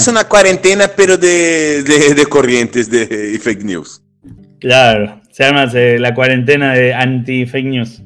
una 0.10 0.24
cuarentena, 0.26 0.88
pero 0.88 1.18
de, 1.18 1.84
de, 1.84 2.26
corrientes 2.28 2.90
de 2.90 3.40
fake 3.42 3.64
news. 3.64 4.02
Claro, 4.60 5.22
se 5.32 5.44
llama 5.44 5.70
eh, 5.74 5.98
la 6.00 6.14
cuarentena 6.14 6.74
de 6.74 6.94
anti-fake 6.94 7.66
news. 7.66 8.02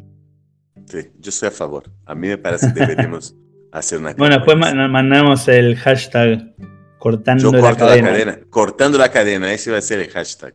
Sí, 0.92 1.10
yo 1.20 1.32
soy 1.32 1.48
a 1.48 1.52
favor. 1.52 1.90
A 2.06 2.14
mí 2.14 2.28
me 2.28 2.38
parece 2.38 2.74
que 2.74 2.82
deberíamos 2.82 3.34
bueno, 4.18 4.36
después 4.36 4.58
mandamos 4.58 5.48
el 5.48 5.78
hashtag 5.78 6.54
cortando 6.98 7.54
la, 7.54 7.76
cadena. 7.76 8.40
Cortando 8.50 8.98
la 8.98 9.10
cadena, 9.10 9.54
ese 9.54 9.72
va 9.72 9.78
a 9.78 9.82
ser 9.82 10.00
el 10.00 10.10
hashtag. 10.10 10.54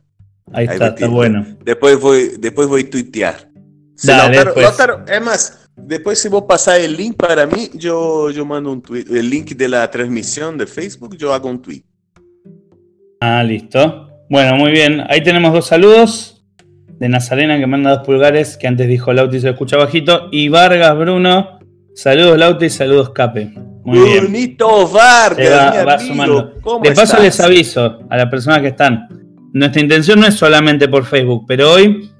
Ahí, 0.53 0.67
está, 0.67 0.89
está 0.89 1.07
bueno. 1.07 1.43
Después 1.63 1.99
voy, 1.99 2.33
después 2.37 2.67
voy 2.67 2.83
a 2.83 2.89
tuitear. 2.89 3.49
es 5.07 5.21
más, 5.21 5.69
después 5.75 6.21
si 6.21 6.29
vos 6.29 6.43
pasar 6.43 6.79
el 6.79 6.95
link 6.95 7.17
para 7.17 7.47
mí, 7.47 7.71
yo, 7.73 8.29
yo 8.29 8.45
mando 8.45 8.71
un 8.71 8.83
tweet. 8.83 9.05
El 9.09 9.29
link 9.31 9.53
de 9.53 9.67
la 9.67 9.89
transmisión 9.89 10.57
de 10.57 10.67
Facebook, 10.67 11.17
yo 11.17 11.33
hago 11.33 11.49
un 11.49 11.59
tweet. 11.59 11.83
Ah, 13.19 13.43
listo. 13.43 14.11
Bueno, 14.29 14.57
muy 14.57 14.71
bien. 14.71 15.03
Ahí 15.09 15.23
tenemos 15.23 15.51
dos 15.53 15.65
saludos. 15.65 16.36
De 16.99 17.09
Nazarena 17.09 17.59
que 17.59 17.67
manda 17.67 17.91
dos 17.91 18.05
pulgares, 18.05 18.57
que 18.57 18.67
antes 18.67 18.87
dijo 18.87 19.13
Lauti 19.13 19.39
se 19.39 19.49
escucha 19.49 19.77
bajito. 19.77 20.29
Y 20.31 20.49
Vargas 20.49 20.97
Bruno 20.97 21.57
Saludos 21.97 22.37
Lauti 22.37 22.65
y 22.65 22.69
saludos 22.69 23.09
Cape. 23.09 23.51
Muy 23.83 23.97
bien. 23.97 24.25
Bonito 24.25 24.87
Vargas, 24.87 25.83
va, 25.83 25.97
sumando. 25.97 26.53
De 26.83 26.91
paso 26.91 27.19
les 27.19 27.39
aviso 27.39 28.01
a 28.07 28.17
las 28.17 28.27
personas 28.27 28.61
que 28.61 28.67
están. 28.67 29.07
Nuestra 29.51 29.81
intención 29.81 30.19
no 30.19 30.27
es 30.27 30.35
solamente 30.35 30.87
por 30.87 31.05
Facebook, 31.05 31.45
pero 31.47 31.71
hoy 31.71 32.11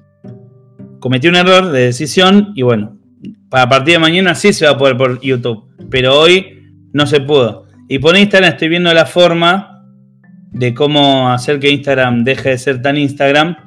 cometí 0.98 1.28
un 1.28 1.36
error 1.36 1.70
de 1.70 1.82
decisión 1.82 2.52
y 2.56 2.62
bueno, 2.62 2.98
para 3.48 3.68
partir 3.68 3.94
de 3.94 3.98
mañana 4.00 4.34
sí 4.34 4.52
se 4.52 4.64
va 4.64 4.72
a 4.72 4.78
poder 4.78 4.96
por 4.96 5.20
YouTube, 5.20 5.68
pero 5.88 6.18
hoy 6.18 6.58
no 6.92 7.06
se 7.06 7.20
pudo. 7.20 7.68
Y 7.88 8.00
por 8.00 8.16
Instagram 8.16 8.50
estoy 8.54 8.70
viendo 8.70 8.92
la 8.92 9.06
forma 9.06 9.84
de 10.50 10.74
cómo 10.74 11.30
hacer 11.30 11.60
que 11.60 11.70
Instagram 11.70 12.24
deje 12.24 12.48
de 12.48 12.58
ser 12.58 12.82
tan 12.82 12.96
Instagram 12.96 13.58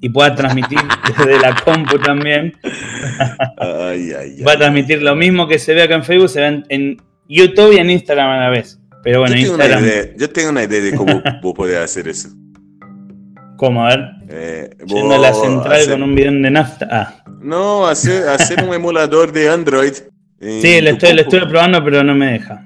y 0.00 0.08
pueda 0.08 0.34
transmitir 0.34 0.78
desde 1.18 1.38
la 1.38 1.54
compu 1.54 1.98
también. 1.98 2.54
Va 3.60 4.52
a 4.52 4.58
transmitir 4.58 5.02
lo 5.02 5.14
mismo 5.16 5.48
que 5.48 5.58
se 5.58 5.74
ve 5.74 5.82
acá 5.82 5.94
en 5.94 6.04
Facebook, 6.04 6.28
se 6.28 6.40
ve 6.40 6.62
en, 6.68 6.96
YouTube 7.30 7.74
y 7.74 7.78
en 7.78 7.90
Instagram 7.90 8.30
a 8.30 8.38
la 8.38 8.48
vez. 8.48 8.80
Pero 9.02 9.20
bueno, 9.20 9.34
yo 9.36 9.42
tengo 9.42 9.56
Instagram. 9.56 9.82
Una 9.82 9.92
idea, 9.92 10.16
yo 10.16 10.30
tengo 10.30 10.50
una 10.50 10.64
idea 10.64 10.80
de 10.80 10.94
cómo 10.94 11.22
vos 11.42 11.54
podés 11.54 11.78
hacer 11.78 12.08
eso. 12.08 12.30
¿Cómo? 13.56 13.84
A 13.84 13.88
ver. 13.88 14.10
Eh, 14.30 14.70
Yendo 14.86 15.14
a 15.14 15.18
la 15.18 15.34
central 15.34 15.88
con 15.88 16.02
un 16.02 16.14
bidón 16.14 16.42
de 16.42 16.50
nafta. 16.50 16.88
Ah. 16.90 17.22
No, 17.40 17.86
hacer, 17.86 18.28
hacer 18.28 18.64
un 18.64 18.72
emulador 18.74 19.32
de 19.32 19.48
Android. 19.48 19.92
Sí, 20.40 20.80
lo 20.80 20.90
estoy, 20.90 21.14
lo 21.14 21.22
estoy 21.22 21.40
probando, 21.46 21.84
pero 21.84 22.02
no 22.04 22.14
me 22.14 22.32
deja. 22.32 22.64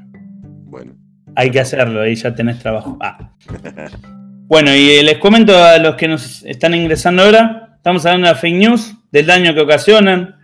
Bueno. 0.66 0.94
Hay 1.34 1.50
que 1.50 1.60
hacerlo, 1.60 2.02
ahí 2.02 2.14
ya 2.14 2.34
tenés 2.34 2.58
trabajo. 2.58 2.98
Ah. 3.00 3.32
Bueno, 4.52 4.76
y 4.76 5.02
les 5.02 5.16
comento 5.16 5.56
a 5.56 5.78
los 5.78 5.96
que 5.96 6.06
nos 6.06 6.42
están 6.42 6.74
ingresando 6.74 7.22
ahora, 7.22 7.72
estamos 7.76 8.04
hablando 8.04 8.28
de 8.28 8.34
fake 8.34 8.54
news, 8.54 8.92
del 9.10 9.24
daño 9.24 9.54
que 9.54 9.62
ocasionan. 9.62 10.36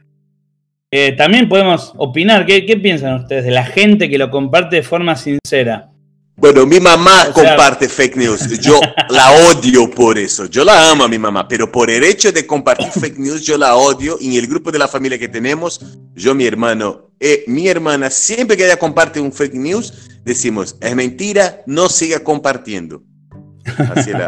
Eh, 0.90 1.12
también 1.12 1.46
podemos 1.46 1.92
opinar, 1.98 2.46
¿qué, 2.46 2.62
piensan 2.82 3.16
ustedes 3.16 3.44
de 3.44 3.50
la 3.50 3.66
gente 3.66 4.08
que 4.08 4.16
lo 4.16 4.30
comparte 4.30 4.76
de 4.76 4.82
forma 4.82 5.14
sincera? 5.14 5.90
Bueno, 6.36 6.64
mi 6.64 6.80
mamá 6.80 7.26
comparte 7.34 7.86
fake 7.86 8.16
news. 8.16 8.58
Yo 8.60 8.80
la 9.10 9.30
odio 9.50 9.90
por 9.90 10.16
eso. 10.16 10.46
Yo 10.46 10.64
la 10.64 10.90
amo 10.90 11.04
a 11.04 11.08
mi 11.08 11.18
mamá, 11.18 11.46
pero 11.46 11.70
por 11.70 11.90
el 11.90 12.02
hecho 12.02 12.32
de 12.32 12.46
compartir 12.46 12.88
fake 12.88 13.18
news, 13.18 13.42
yo 13.42 13.58
la 13.58 13.76
odio. 13.76 14.16
Y 14.18 14.38
en 14.38 14.42
el 14.42 14.46
grupo 14.46 14.72
de 14.72 14.78
la 14.78 14.88
familia 14.88 15.18
que 15.18 15.28
tenemos, 15.28 15.82
yo, 16.14 16.34
mi 16.34 16.46
hermano 16.46 17.10
y 17.20 17.26
eh, 17.26 17.44
mi 17.46 17.68
hermana, 17.68 18.08
siempre 18.08 18.56
que 18.56 18.64
ella 18.64 18.78
comparte 18.78 19.20
un 19.20 19.32
fake 19.32 19.54
news, 19.54 19.92
decimos, 20.24 20.76
es 20.80 20.96
mentira, 20.96 21.60
no 21.66 21.90
siga 21.90 22.20
compartiendo. 22.20 23.02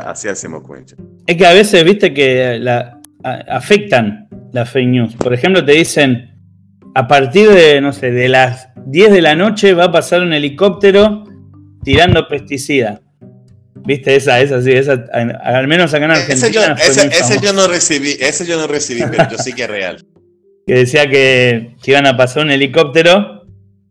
Así, 0.07 0.29
hacemos 0.29 0.63
cuenta. 0.63 0.95
Es 1.27 1.37
que 1.37 1.47
a 1.47 1.53
veces, 1.53 1.85
viste, 1.85 2.13
que 2.13 2.59
la, 2.59 3.01
afectan 3.23 4.29
las 4.53 4.71
fake 4.71 4.89
news. 4.89 5.15
Por 5.17 5.33
ejemplo, 5.35 5.65
te 5.65 5.73
dicen, 5.73 6.31
a 6.95 7.07
partir 7.07 7.51
de, 7.51 7.81
no 7.81 7.93
sé, 7.93 8.11
de 8.11 8.29
las 8.29 8.69
10 8.87 9.13
de 9.13 9.23
la 9.23 9.35
noche 9.37 9.75
va 9.75 9.85
a 9.85 9.93
pasar 9.93 10.23
un 10.23 10.33
helicóptero 10.33 11.25
tirando 11.83 12.27
pesticida. 12.29 13.01
¿Viste? 13.83 14.15
Esa, 14.15 14.41
esa, 14.41 14.61
sí, 14.61 14.73
esa, 14.73 15.05
al 15.13 15.67
menos 15.67 15.95
acá 15.95 16.05
en 16.05 16.11
Argentina. 16.11 16.77
Ese 16.79 17.41
yo, 17.41 17.53
no 17.53 17.67
recibí, 17.67 18.17
ese 18.21 18.47
yo 18.47 18.59
no 18.59 18.67
recibí, 18.67 19.03
pero 19.11 19.31
yo 19.31 19.39
sí 19.39 19.53
que 19.53 19.63
es 19.63 19.71
real. 19.71 20.07
Que 20.67 20.75
decía 20.75 21.09
que, 21.09 21.75
que, 21.83 21.91
iban 21.91 22.07
a 22.07 22.17
pasar 22.17 22.45
un 22.45 22.53
helicóptero 22.53 23.45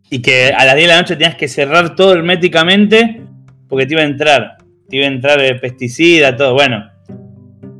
y 0.09 0.21
que 0.21 0.53
a 0.53 0.63
las 0.63 0.75
10 0.75 0.87
de 0.87 0.93
la 0.93 1.01
noche 1.01 1.15
tenías 1.17 1.35
que 1.35 1.49
cerrar 1.49 1.95
todo 1.95 2.13
herméticamente 2.13 3.21
porque 3.67 3.85
te 3.85 3.95
iba 3.95 4.01
a 4.01 4.05
entrar 4.05 4.58
iba 4.97 5.05
a 5.05 5.09
entrar 5.09 5.59
pesticida, 5.59 6.35
todo. 6.35 6.53
Bueno, 6.53 6.89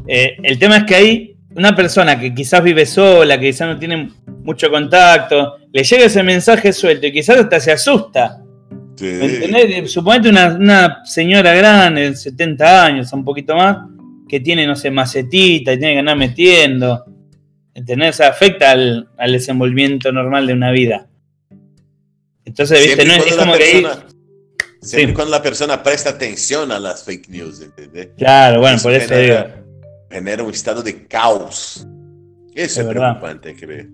eh, 0.08 0.38
el 0.44 0.58
tema 0.58 0.78
es 0.78 0.84
que 0.86 0.96
hay 0.96 1.38
una 1.56 1.76
persona 1.76 2.20
que 2.20 2.34
quizás 2.34 2.64
vive 2.64 2.86
sola, 2.86 3.40
que 3.40 3.48
quizás 3.48 3.68
no 3.68 3.78
tiene 3.78 4.12
mucho 4.44 4.70
contacto, 4.70 5.58
le 5.72 5.84
llega 5.84 6.06
ese 6.06 6.24
mensaje 6.24 6.74
suelto 6.74 7.08
y 7.08 7.12
quizás 7.12 7.38
hasta 7.38 7.60
se 7.60 7.72
asusta. 7.72 8.42
Sí. 8.96 9.88
Suponete 9.88 10.30
una, 10.30 11.02
señora 11.06 11.54
grande, 11.54 12.10
de 12.10 12.16
70 12.16 12.86
años, 12.86 13.14
un 13.14 13.24
poquito 13.24 13.56
más, 13.56 13.78
que 14.28 14.40
tiene, 14.40 14.68
no 14.68 14.76
sé, 14.76 14.92
macetita 14.92 15.74
y 15.74 15.80
tiene 15.80 15.94
que 15.94 16.00
andar 16.00 16.18
metiendo. 16.18 17.06
¿Entendés? 17.74 18.20
afecta 18.20 18.72
al, 18.72 19.08
desenvolvimiento 19.28 20.12
normal 20.12 20.48
de 20.48 20.54
una 20.54 20.72
vida. 20.72 21.08
Entonces, 22.44 22.86
¿viste? 22.86 23.06
No 23.06 23.14
es, 23.14 23.36
como 23.36 23.54
que 23.54 23.88
Siempre 24.90 25.14
cuando 25.14 25.32
la 25.32 25.44
persona 25.44 25.84
presta 25.84 26.10
atención 26.10 26.72
a 26.72 26.80
las 26.80 27.04
fake 27.04 27.30
news, 27.30 27.62
¿entendés? 27.62 28.10
Claro, 28.18 28.60
bueno, 28.60 28.82
por 28.82 28.92
eso 28.92 29.08
genera, 29.08 29.44
digo. 29.44 29.66
Genera 30.10 30.44
un 30.44 30.52
estado 30.52 30.82
de 30.82 31.06
caos. 31.06 31.86
Eso 32.56 32.82
es, 32.82 32.88
preocupante, 32.88 33.56
creo. 33.56 33.86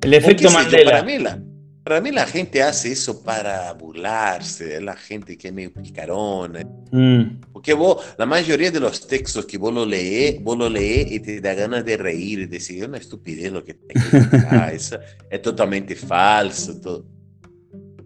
El 0.00 0.14
efecto 0.14 0.50
Mandela. 0.50 0.90
para, 0.92 1.02
mí 1.02 1.18
la, 1.18 1.42
para 1.82 2.00
mí 2.00 2.12
la 2.12 2.26
gente 2.26 2.62
hace 2.62 2.92
eso 2.92 3.24
para 3.24 3.72
burlarse, 3.72 4.80
la 4.80 4.94
gente 4.94 5.36
que 5.36 5.48
es 5.48 5.54
medio 5.54 5.72
picarona. 5.72 6.60
Mm. 6.92 7.40
Porque 7.52 7.74
vos, 7.74 8.14
la 8.16 8.24
mayoría 8.24 8.70
de 8.70 8.78
los 8.78 9.04
textos 9.04 9.46
que 9.46 9.58
vos 9.58 9.74
lo 9.74 9.84
lees, 9.84 10.40
vos 10.40 10.56
lo 10.56 10.70
lees 10.70 11.10
y 11.10 11.18
te 11.18 11.40
da 11.40 11.54
ganas 11.54 11.84
de 11.84 11.96
reír 11.96 12.38
y 12.38 12.46
decir, 12.46 12.82
es 12.82 12.88
una 12.88 12.98
estupidez 12.98 13.50
lo 13.50 13.64
que 13.64 13.74
te 13.74 13.94
eso 14.72 15.00
es 15.28 15.42
totalmente 15.42 15.96
falso. 15.96 16.80
Todo. 16.80 17.04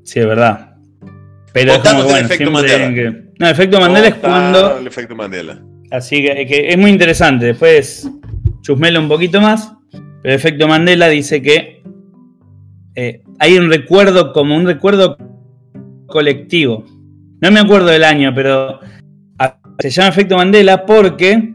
Sí, 0.02 0.20
es 0.20 0.26
verdad. 0.26 0.71
Pero 1.52 1.74
es 1.74 1.78
como, 1.78 2.04
bueno, 2.04 2.26
efecto 2.26 2.50
Mandela. 2.50 2.88
No, 3.38 3.46
el 3.46 3.52
efecto 3.52 3.80
Mandela 3.80 4.08
es 4.08 4.14
cuando. 4.16 4.78
El 4.78 4.86
efecto 4.86 5.14
Mandela. 5.14 5.62
Así 5.90 6.22
que, 6.22 6.66
es 6.68 6.78
muy 6.78 6.90
interesante. 6.90 7.46
Después 7.46 8.08
chusmelo 8.62 9.00
un 9.00 9.08
poquito 9.08 9.40
más. 9.40 9.72
Pero 9.90 10.34
el 10.34 10.34
efecto 10.34 10.68
Mandela 10.68 11.08
dice 11.08 11.42
que 11.42 11.82
eh, 12.94 13.22
hay 13.38 13.58
un 13.58 13.70
recuerdo, 13.70 14.32
como 14.32 14.56
un 14.56 14.66
recuerdo 14.66 15.16
colectivo. 16.06 16.84
No 17.40 17.50
me 17.50 17.60
acuerdo 17.60 17.88
del 17.88 18.04
año, 18.04 18.32
pero 18.34 18.78
se 19.78 19.90
llama 19.90 20.10
efecto 20.10 20.36
Mandela 20.36 20.86
porque 20.86 21.54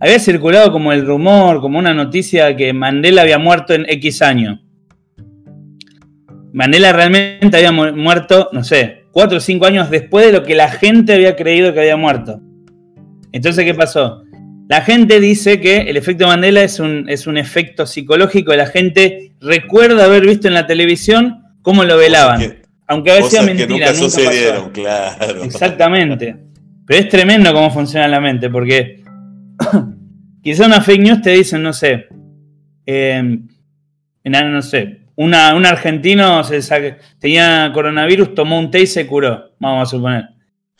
había 0.00 0.18
circulado 0.20 0.70
como 0.70 0.92
el 0.92 1.04
rumor, 1.04 1.60
como 1.60 1.78
una 1.78 1.92
noticia 1.92 2.54
que 2.54 2.72
Mandela 2.72 3.22
había 3.22 3.38
muerto 3.38 3.74
en 3.74 3.84
X 3.88 4.22
año. 4.22 4.60
Mandela 6.52 6.92
realmente 6.92 7.56
había 7.56 7.72
muerto, 7.72 8.48
no 8.52 8.62
sé, 8.62 8.97
cuatro 9.12 9.38
o 9.38 9.40
cinco 9.40 9.66
años 9.66 9.90
después 9.90 10.26
de 10.26 10.32
lo 10.32 10.44
que 10.44 10.54
la 10.54 10.70
gente 10.70 11.14
había 11.14 11.36
creído 11.36 11.72
que 11.72 11.80
había 11.80 11.96
muerto. 11.96 12.40
Entonces, 13.32 13.64
¿qué 13.64 13.74
pasó? 13.74 14.22
La 14.68 14.82
gente 14.82 15.18
dice 15.18 15.60
que 15.60 15.78
el 15.78 15.96
efecto 15.96 16.26
Mandela 16.26 16.62
es 16.62 16.78
un, 16.78 17.08
es 17.08 17.26
un 17.26 17.38
efecto 17.38 17.86
psicológico. 17.86 18.54
La 18.54 18.66
gente 18.66 19.32
recuerda 19.40 20.04
haber 20.04 20.26
visto 20.26 20.46
en 20.46 20.54
la 20.54 20.66
televisión 20.66 21.42
cómo 21.62 21.84
lo 21.84 21.96
velaban. 21.96 22.58
aunque 22.86 23.10
a 23.10 23.14
veces 23.14 23.30
sea 23.30 23.42
mentira. 23.42 23.68
nunca, 23.68 23.94
sucedieron, 23.94 24.70
claro. 24.70 25.42
Exactamente. 25.42 26.36
Pero 26.86 27.00
es 27.00 27.08
tremendo 27.08 27.52
cómo 27.52 27.70
funciona 27.70 28.08
la 28.08 28.20
mente, 28.20 28.50
porque 28.50 29.02
quizá 30.42 30.66
una 30.66 30.80
fake 30.80 31.00
news 31.00 31.22
te 31.22 31.30
dicen, 31.30 31.62
no 31.62 31.72
sé, 31.72 32.06
eh, 32.86 33.38
no 34.24 34.62
sé, 34.62 35.00
un 35.24 35.34
argentino 35.34 36.44
se 36.44 36.96
tenía 37.18 37.70
coronavirus, 37.74 38.34
tomó 38.34 38.58
un 38.58 38.70
té 38.70 38.82
y 38.82 38.86
se 38.86 39.06
curó, 39.06 39.50
vamos 39.58 39.88
a 39.88 39.90
suponer. 39.90 40.28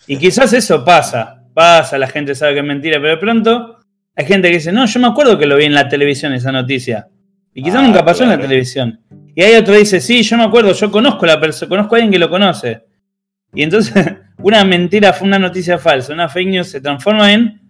Y 0.07 0.17
quizás 0.17 0.53
eso 0.53 0.85
pasa, 0.85 1.43
pasa, 1.53 1.99
la 1.99 2.07
gente 2.07 2.37
sabe 2.37 2.55
que 2.55 2.61
es 2.61 2.65
mentira, 2.65 2.99
pero 3.01 3.11
de 3.11 3.17
pronto 3.17 3.79
hay 4.15 4.27
gente 4.27 4.49
que 4.49 4.55
dice, 4.55 4.73
no, 4.73 4.87
yo 4.87 5.01
me 5.01 5.09
acuerdo 5.09 5.37
que 5.37 5.47
lo 5.47 5.57
vi 5.57 5.65
en 5.65 5.75
la 5.75 5.89
televisión 5.89 6.33
esa 6.33 6.53
noticia. 6.53 7.09
Y 7.53 7.63
quizás 7.65 7.81
ah, 7.81 7.83
nunca 7.83 8.05
pasó 8.05 8.23
en 8.23 8.31
la 8.31 8.39
televisión. 8.39 9.01
Y 9.35 9.43
hay 9.43 9.57
otro 9.57 9.75
que 9.75 9.81
dice, 9.81 10.01
sí, 10.01 10.23
yo 10.23 10.37
me 10.37 10.45
acuerdo, 10.45 10.73
yo 10.73 10.91
conozco 10.91 11.25
a 11.25 11.29
la 11.29 11.41
persona, 11.41 11.69
conozco 11.69 11.97
a 11.97 11.99
alguien 11.99 12.13
que 12.13 12.19
lo 12.21 12.31
conoce. 12.31 12.85
Y 13.53 13.65
entonces 13.65 13.95
una 14.39 14.65
mentira, 14.65 15.13
una 15.21 15.39
noticia 15.41 15.79
falsa, 15.79 16.13
una 16.13 16.29
fake 16.29 16.49
news 16.49 16.69
se 16.69 16.81
transforma 16.81 17.33
en 17.33 17.61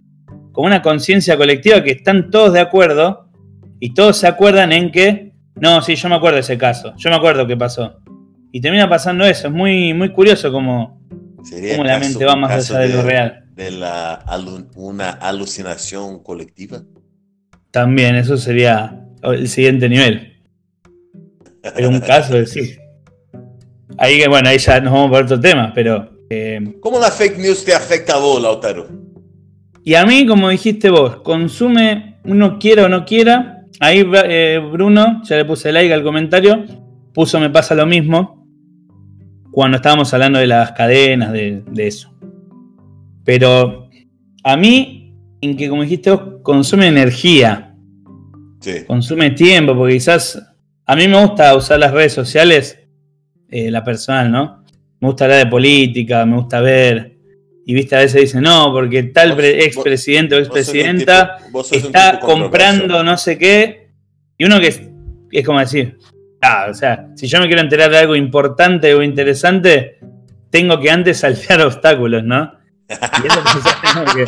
como 0.52 0.66
una 0.66 0.82
conciencia 0.82 1.36
colectiva 1.38 1.82
que 1.82 1.92
están 1.92 2.30
todos 2.30 2.52
de 2.52 2.60
acuerdo 2.60 3.30
y 3.80 3.94
todos 3.94 4.18
se 4.18 4.26
acuerdan 4.26 4.72
en 4.72 4.90
que 4.90 5.27
no, 5.60 5.82
sí, 5.82 5.94
yo 5.94 6.08
me 6.08 6.16
acuerdo 6.16 6.36
de 6.36 6.40
ese 6.42 6.58
caso. 6.58 6.94
Yo 6.96 7.10
me 7.10 7.16
acuerdo 7.16 7.46
qué 7.46 7.56
pasó. 7.56 8.00
Y 8.52 8.60
termina 8.60 8.88
pasando 8.88 9.24
eso. 9.24 9.48
Es 9.48 9.52
muy, 9.52 9.92
muy 9.94 10.12
curioso 10.12 10.50
cómo, 10.50 11.00
la 11.84 11.98
mente 11.98 12.24
va 12.24 12.36
más 12.36 12.70
allá 12.70 12.80
de, 12.80 12.88
lo 12.88 13.02
real. 13.02 13.44
De 13.54 13.70
la, 13.70 14.24
una 14.76 15.10
alucinación 15.10 16.22
colectiva. 16.22 16.82
También, 17.70 18.14
eso 18.16 18.36
sería 18.36 19.04
el 19.22 19.48
siguiente 19.48 19.88
nivel. 19.88 20.36
Pero 21.74 21.88
un 21.88 22.00
caso 22.00 22.34
de 22.34 22.46
sí. 22.46 22.76
Ahí 23.98 24.18
que, 24.18 24.28
bueno, 24.28 24.48
ahí 24.48 24.58
ya 24.58 24.80
nos 24.80 24.92
vamos 24.92 25.10
por 25.10 25.24
otro 25.24 25.40
tema, 25.40 25.72
pero. 25.74 26.08
Eh, 26.30 26.76
¿Cómo 26.80 27.00
la 27.00 27.10
fake 27.10 27.38
news 27.38 27.64
te 27.64 27.74
afecta 27.74 28.14
a 28.14 28.18
vos, 28.18 28.40
Lautaro? 28.40 28.86
Y 29.82 29.94
a 29.94 30.06
mí, 30.06 30.24
como 30.24 30.50
dijiste 30.50 30.88
vos, 30.88 31.16
consume 31.22 32.18
uno 32.24 32.58
quiera 32.60 32.84
o 32.84 32.88
no 32.88 33.04
quiera, 33.04 33.57
Ahí 33.80 34.04
eh, 34.24 34.60
Bruno, 34.72 35.22
ya 35.24 35.36
le 35.36 35.44
puse 35.44 35.70
like 35.72 35.92
al 35.92 36.02
comentario, 36.02 36.64
puso 37.14 37.38
me 37.38 37.50
pasa 37.50 37.74
lo 37.74 37.86
mismo 37.86 38.46
cuando 39.52 39.76
estábamos 39.76 40.12
hablando 40.12 40.38
de 40.38 40.46
las 40.46 40.72
cadenas, 40.72 41.32
de, 41.32 41.64
eso. 41.76 42.12
Pero 43.24 43.88
a 44.44 44.56
mí, 44.56 45.16
en 45.40 45.56
que 45.56 45.68
como 45.68 45.82
dijiste 45.82 46.10
vos, 46.10 46.22
consume 46.42 46.88
energía. 46.88 47.76
Consume 48.86 49.30
tiempo, 49.30 49.74
porque 49.74 49.94
quizás 49.94 50.42
a 50.84 50.96
mí 50.96 51.08
me 51.08 51.20
gusta 51.20 51.54
usar 51.56 51.78
las 51.78 51.92
redes 51.92 52.12
sociales, 52.12 52.78
eh, 53.48 53.70
la 53.70 53.82
personal, 53.84 54.30
¿no? 54.30 54.64
Me 55.00 55.08
gusta 55.08 55.24
hablar 55.24 55.44
de 55.44 55.50
política, 55.50 56.26
me 56.26 56.36
gusta 56.36 56.60
ver 56.60 57.17
y 57.70 57.74
viste, 57.74 57.94
a 57.96 57.98
veces 57.98 58.22
dicen, 58.22 58.40
no, 58.40 58.72
porque 58.72 59.02
tal 59.02 59.38
expresidente 59.44 60.34
o 60.34 60.38
expresidenta 60.38 61.36
está 61.70 62.18
comprando 62.18 63.04
no 63.04 63.18
sé 63.18 63.36
qué. 63.36 63.90
Y 64.38 64.46
uno 64.46 64.58
que 64.58 64.68
es, 65.30 65.44
como 65.44 65.60
decir, 65.60 65.98
ah, 66.40 66.68
o 66.70 66.72
sea, 66.72 67.08
si 67.14 67.26
yo 67.26 67.38
me 67.38 67.46
quiero 67.46 67.60
enterar 67.60 67.90
de 67.90 67.98
algo 67.98 68.16
importante 68.16 68.94
o 68.94 69.02
interesante, 69.02 69.98
tengo 70.48 70.80
que 70.80 70.90
antes 70.90 71.18
saltear 71.18 71.60
obstáculos, 71.66 72.24
¿no? 72.24 72.54
Y 72.88 73.26
eso 73.26 74.14
que 74.16 74.24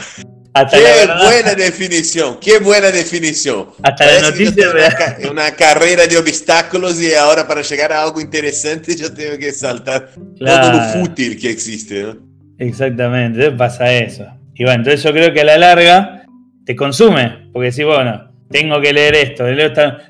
qué 0.71 1.07
buena 1.25 1.55
definición, 1.55 2.39
qué 2.41 2.59
buena 2.59 2.91
definición. 2.91 3.71
Hasta 3.83 4.05
la 4.05 4.21
noticia 4.21 4.69
una, 4.69 5.31
una, 5.31 5.51
carrera 5.57 6.07
de 6.07 6.19
obstáculos 6.19 7.01
y 7.01 7.15
ahora 7.15 7.49
para 7.49 7.63
llegar 7.63 7.91
a 7.91 8.03
algo 8.03 8.21
interesante 8.21 8.95
yo 8.95 9.11
tengo 9.15 9.39
que 9.39 9.51
saltar 9.51 10.13
todo 10.15 10.73
lo 10.73 10.83
fútil 10.93 11.41
que 11.41 11.49
existe, 11.49 12.03
¿no? 12.03 12.30
Exactamente, 12.61 13.39
entonces 13.39 13.59
pasa 13.59 13.93
eso. 13.93 14.27
Y 14.55 14.65
bueno, 14.65 14.81
entonces 14.81 15.03
yo 15.03 15.13
creo 15.13 15.33
que 15.33 15.41
a 15.41 15.45
la 15.45 15.57
larga 15.57 16.27
te 16.67 16.77
consume, 16.77 17.49
porque 17.55 17.73
si 17.73 17.85
bueno, 17.85 18.33
tengo 18.51 18.79
que 18.83 18.93
leer 18.93 19.15
esto, 19.15 19.47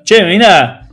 che, 0.02 0.24
mira, 0.24 0.88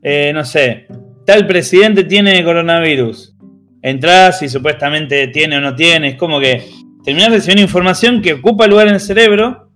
eh, 0.00 0.30
no 0.32 0.44
sé, 0.44 0.86
tal 1.26 1.48
presidente 1.48 2.04
tiene 2.04 2.44
coronavirus. 2.44 3.34
Entrás 3.82 4.40
y 4.42 4.48
supuestamente 4.48 5.26
tiene 5.28 5.56
o 5.56 5.60
no 5.60 5.74
tiene, 5.74 6.10
es 6.10 6.14
como 6.14 6.38
que 6.38 6.62
terminás 7.04 7.30
recibiendo 7.32 7.62
información 7.62 8.22
que 8.22 8.34
ocupa 8.34 8.68
lugar 8.68 8.86
en 8.86 8.94
el 8.94 9.00
cerebro. 9.00 9.72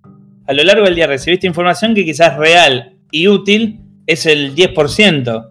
A 0.47 0.53
lo 0.53 0.63
largo 0.63 0.85
del 0.85 0.95
día 0.95 1.07
recibiste 1.07 1.47
información 1.47 1.93
que 1.93 2.05
quizás 2.05 2.37
real 2.37 2.93
y 3.11 3.27
útil 3.27 3.81
es 4.07 4.25
el 4.25 4.55
10%. 4.55 5.49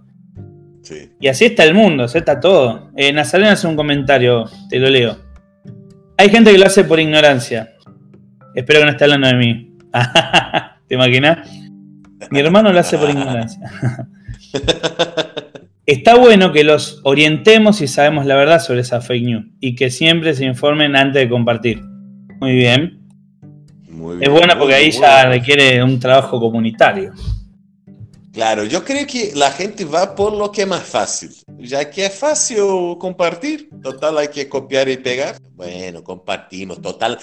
Y 1.20 1.28
así 1.28 1.44
está 1.44 1.64
el 1.64 1.74
mundo, 1.74 2.04
así 2.04 2.16
está 2.16 2.40
todo. 2.40 2.90
Eh, 2.96 3.12
Nazarena 3.12 3.52
hace 3.52 3.66
un 3.66 3.76
comentario, 3.76 4.46
te 4.70 4.78
lo 4.78 4.88
leo. 4.88 5.23
Hay 6.16 6.28
gente 6.28 6.52
que 6.52 6.58
lo 6.58 6.66
hace 6.66 6.84
por 6.84 7.00
ignorancia. 7.00 7.74
Espero 8.54 8.80
que 8.80 8.84
no 8.86 8.90
esté 8.92 9.04
hablando 9.04 9.28
de 9.28 9.34
mí. 9.34 9.76
¿Te 10.88 10.94
imaginas? 10.94 11.48
Mi 12.30 12.40
hermano 12.40 12.72
lo 12.72 12.78
hace 12.78 12.96
por 12.98 13.10
ignorancia. 13.10 13.60
Está 15.86 16.14
bueno 16.14 16.52
que 16.52 16.64
los 16.64 17.00
orientemos 17.04 17.82
y 17.82 17.88
sabemos 17.88 18.24
la 18.24 18.36
verdad 18.36 18.58
sobre 18.58 18.80
esa 18.80 19.02
fake 19.02 19.24
news 19.24 19.44
y 19.60 19.74
que 19.74 19.90
siempre 19.90 20.32
se 20.34 20.46
informen 20.46 20.96
antes 20.96 21.22
de 21.22 21.28
compartir. 21.28 21.82
Muy 22.40 22.54
bien. 22.54 23.00
Muy 23.90 24.16
bien 24.16 24.22
es 24.22 24.30
bueno 24.30 24.54
porque 24.58 24.74
ahí 24.74 24.90
ya 24.90 25.26
requiere 25.26 25.82
un 25.82 26.00
trabajo 26.00 26.40
comunitario. 26.40 27.12
Claro, 28.34 28.64
yo 28.64 28.84
creo 28.84 29.06
que 29.06 29.30
la 29.36 29.52
gente 29.52 29.84
va 29.84 30.16
por 30.16 30.32
lo 30.32 30.50
que 30.50 30.62
es 30.62 30.66
más 30.66 30.82
fácil. 30.82 31.30
Ya 31.56 31.88
que 31.88 32.06
es 32.06 32.14
fácil 32.14 32.58
compartir, 32.98 33.70
total 33.80 34.18
hay 34.18 34.26
que 34.26 34.48
copiar 34.48 34.88
y 34.88 34.96
pegar. 34.96 35.36
Bueno, 35.52 36.02
compartimos, 36.02 36.82
total. 36.82 37.16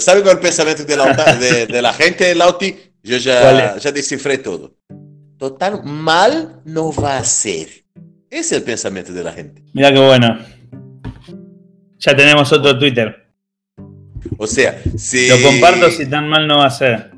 ¿Sabe 0.00 0.22
cuál 0.22 0.32
es 0.32 0.34
el 0.34 0.40
pensamiento 0.40 0.84
de 0.84 0.96
la, 0.96 1.14
de, 1.68 1.82
la 1.82 1.92
gente, 1.92 2.34
Lauti? 2.34 2.74
Yo 3.00 3.16
ya, 3.18 3.76
ya 3.76 3.92
descifré 3.92 4.38
todo. 4.38 4.74
Total, 5.38 5.84
mal 5.84 6.60
no 6.64 6.92
va 6.92 7.18
a 7.18 7.24
ser. 7.24 7.68
Ese 8.28 8.40
es 8.40 8.52
el 8.52 8.62
pensamiento 8.64 9.12
de 9.12 9.22
la 9.22 9.32
gente. 9.32 9.62
Mira 9.72 9.92
qué 9.92 10.00
bueno. 10.00 10.36
Ya 11.98 12.16
tenemos 12.16 12.52
otro 12.52 12.76
Twitter. 12.76 13.30
O 14.36 14.48
sea, 14.48 14.82
si... 14.98 15.28
Lo 15.28 15.40
comparto 15.40 15.92
si 15.92 16.06
tan 16.06 16.28
mal 16.28 16.48
no 16.48 16.58
va 16.58 16.66
a 16.66 16.70
ser. 16.70 17.12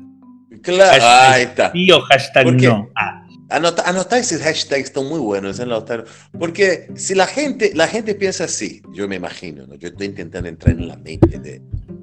Claro, 0.61 1.03
ahí 1.03 1.43
está. 1.43 1.71
Y 1.73 1.89
o 1.91 2.01
hashtag 2.01 2.53
no. 2.53 2.89
Ah. 2.95 3.08
Anota, 3.49 3.81
anotar 3.89 4.19
esos 4.19 4.41
hashtags 4.41 4.85
están 4.85 5.07
muy 5.07 5.19
buenos, 5.19 5.59
¿eh, 5.59 5.65
Lautaro? 5.65 6.05
Porque 6.37 6.87
si 6.95 7.15
la 7.15 7.25
gente, 7.25 7.71
la 7.73 7.87
gente 7.87 8.13
piensa 8.13 8.43
así, 8.43 8.81
yo 8.93 9.07
me 9.07 9.15
imagino, 9.15 9.65
¿no? 9.65 9.75
yo 9.75 9.87
estoy 9.87 10.07
intentando 10.07 10.47
entrar 10.47 10.75
en 10.75 10.87
la 10.87 10.97
mente 10.97 11.61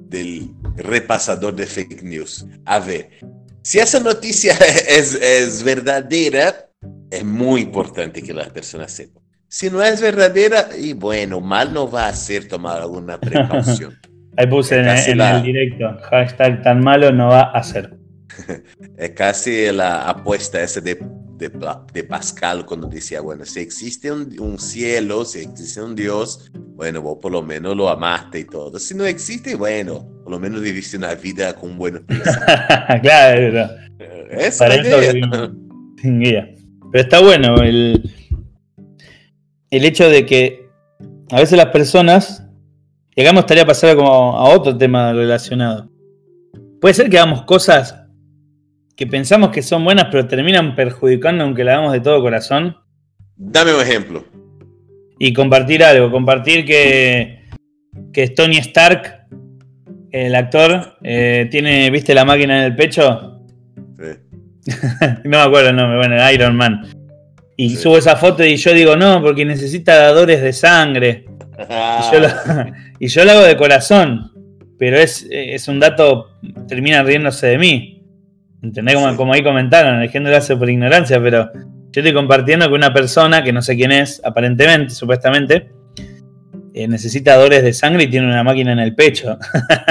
del 0.09 0.53
repasador 0.75 1.55
de 1.55 1.65
fake 1.65 2.03
news. 2.03 2.45
A 2.65 2.79
ver, 2.79 3.09
si 3.61 3.79
esa 3.79 3.99
noticia 4.01 4.53
es, 4.89 5.15
es 5.15 5.63
verdadera, 5.63 6.69
es 7.09 7.23
muy 7.23 7.61
importante 7.61 8.21
que 8.21 8.33
las 8.33 8.49
personas 8.49 8.91
sepan. 8.91 9.23
Si 9.47 9.69
no 9.69 9.81
es 9.81 10.01
verdadera, 10.01 10.67
y 10.77 10.91
bueno, 10.91 11.39
mal 11.39 11.73
no 11.73 11.89
va 11.89 12.09
a 12.09 12.13
ser 12.13 12.49
tomar 12.49 12.81
alguna 12.81 13.17
precaución. 13.21 13.97
Ahí 14.35 14.47
puse 14.47 14.79
en, 14.79 14.87
el 14.87 15.43
directo, 15.43 15.97
hashtag 16.09 16.61
tan 16.61 16.83
malo 16.83 17.11
no 17.11 17.29
va 17.29 17.51
a 17.51 17.63
ser. 17.63 17.97
es 18.97 19.09
casi 19.11 19.71
la 19.71 20.07
apuesta 20.09 20.61
esa 20.61 20.79
de, 20.81 20.99
de, 21.37 22.03
Pascal 22.03 22.65
cuando 22.65 22.87
decía, 22.87 23.21
bueno, 23.21 23.45
si 23.45 23.59
existe 23.59 24.11
un, 24.11 24.59
cielo, 24.59 25.23
si 25.23 25.39
existe 25.39 25.81
un 25.81 25.95
Dios, 25.95 26.49
bueno, 26.75 27.01
vos 27.01 27.19
por 27.21 27.31
lo 27.31 27.41
menos 27.41 27.75
lo 27.75 27.89
amaste 27.89 28.39
y 28.39 28.45
todo. 28.45 28.79
Si 28.79 28.95
no 28.95 29.05
existe, 29.05 29.55
bueno, 29.55 30.07
por 30.23 30.31
lo 30.31 30.39
menos 30.39 30.61
viviste 30.61 30.97
una 30.97 31.13
vida 31.15 31.53
con 31.53 31.77
buenos 31.77 32.01
Claro, 33.01 33.69
Esa 34.31 34.67
es 34.67 35.13
sin 36.01 36.19
guía. 36.19 36.53
Pero 36.91 37.03
está 37.03 37.21
bueno 37.21 37.61
el, 37.61 38.11
el 39.69 39.85
hecho 39.85 40.09
de 40.09 40.25
que 40.25 40.67
a 41.29 41.39
veces 41.39 41.57
las 41.57 41.67
personas, 41.67 42.43
llegamos 43.15 43.41
estaría 43.41 43.65
pasar 43.65 43.95
como 43.95 44.37
a 44.37 44.49
otro 44.49 44.75
tema 44.75 45.13
relacionado. 45.13 45.89
Puede 46.79 46.93
ser 46.93 47.09
que 47.09 47.17
hagamos 47.19 47.43
cosas 47.43 48.06
que 48.97 49.05
pensamos 49.05 49.51
que 49.51 49.61
son 49.61 49.85
buenas, 49.85 50.07
pero 50.11 50.27
terminan 50.27 50.75
perjudicando 50.75 51.43
aunque 51.43 51.63
la 51.63 51.73
hagamos 51.73 51.93
de 51.93 52.01
todo 52.01 52.19
corazón. 52.19 52.75
Dame 53.35 53.73
un 53.75 53.81
ejemplo. 53.81 54.25
Y 55.19 55.33
compartir 55.33 55.83
algo, 55.83 56.11
compartir 56.11 56.65
que, 56.65 57.43
que 58.11 58.29
Tony 58.29 58.57
Stark, 58.57 59.27
el 60.11 60.33
actor, 60.33 60.97
eh, 61.03 61.47
tiene, 61.51 61.91
¿viste 61.91 62.15
la 62.15 62.25
máquina 62.25 62.57
en 62.57 62.63
el 62.63 62.75
pecho? 62.75 63.39
Sí. 63.99 64.71
no 65.25 65.29
me 65.29 65.37
acuerdo 65.37 65.69
el 65.69 65.75
nombre, 65.75 65.97
bueno, 65.97 66.31
Iron 66.31 66.55
Man. 66.55 66.81
Y 67.55 67.75
subo 67.75 67.99
esa 67.99 68.15
foto 68.15 68.43
y 68.43 68.55
yo 68.57 68.73
digo, 68.73 68.95
no, 68.95 69.21
porque 69.21 69.45
necesita 69.45 69.95
dadores 69.95 70.41
de 70.41 70.53
sangre. 70.53 71.25
y, 71.59 72.11
yo 72.11 72.19
lo, 72.19 72.27
y, 72.99 73.07
yo 73.07 73.25
lo, 73.25 73.31
hago 73.31 73.43
de 73.43 73.57
corazón. 73.57 74.31
Pero 74.79 74.97
es, 74.97 75.27
es 75.29 75.67
un 75.67 75.79
dato, 75.79 76.39
termina 76.67 77.03
riéndose 77.03 77.47
de 77.47 77.57
mí. 77.59 77.96
¿Entendés? 78.61 78.95
Como, 79.15 79.33
ahí 79.33 79.43
comentaron, 79.43 80.01
el 80.01 80.09
gente 80.09 80.29
lo 80.29 80.37
hace 80.37 80.55
por 80.55 80.69
ignorancia, 80.69 81.21
pero 81.21 81.51
yo 81.53 82.01
estoy 82.01 82.13
compartiendo 82.13 82.67
que 82.67 82.73
una 82.73 82.93
persona, 82.93 83.43
que 83.43 83.53
no 83.53 83.61
sé 83.61 83.75
quién 83.75 83.91
es, 83.91 84.21
aparentemente, 84.23 84.93
supuestamente, 84.93 85.71
eh, 86.73 86.87
necesita 86.87 87.35
dores 87.35 87.63
de 87.63 87.73
sangre 87.73 88.03
y 88.03 88.09
tiene 88.09 88.27
una 88.27 88.43
máquina 88.43 88.71
en 88.71 88.79
el 88.79 88.95
pecho. 88.95 89.37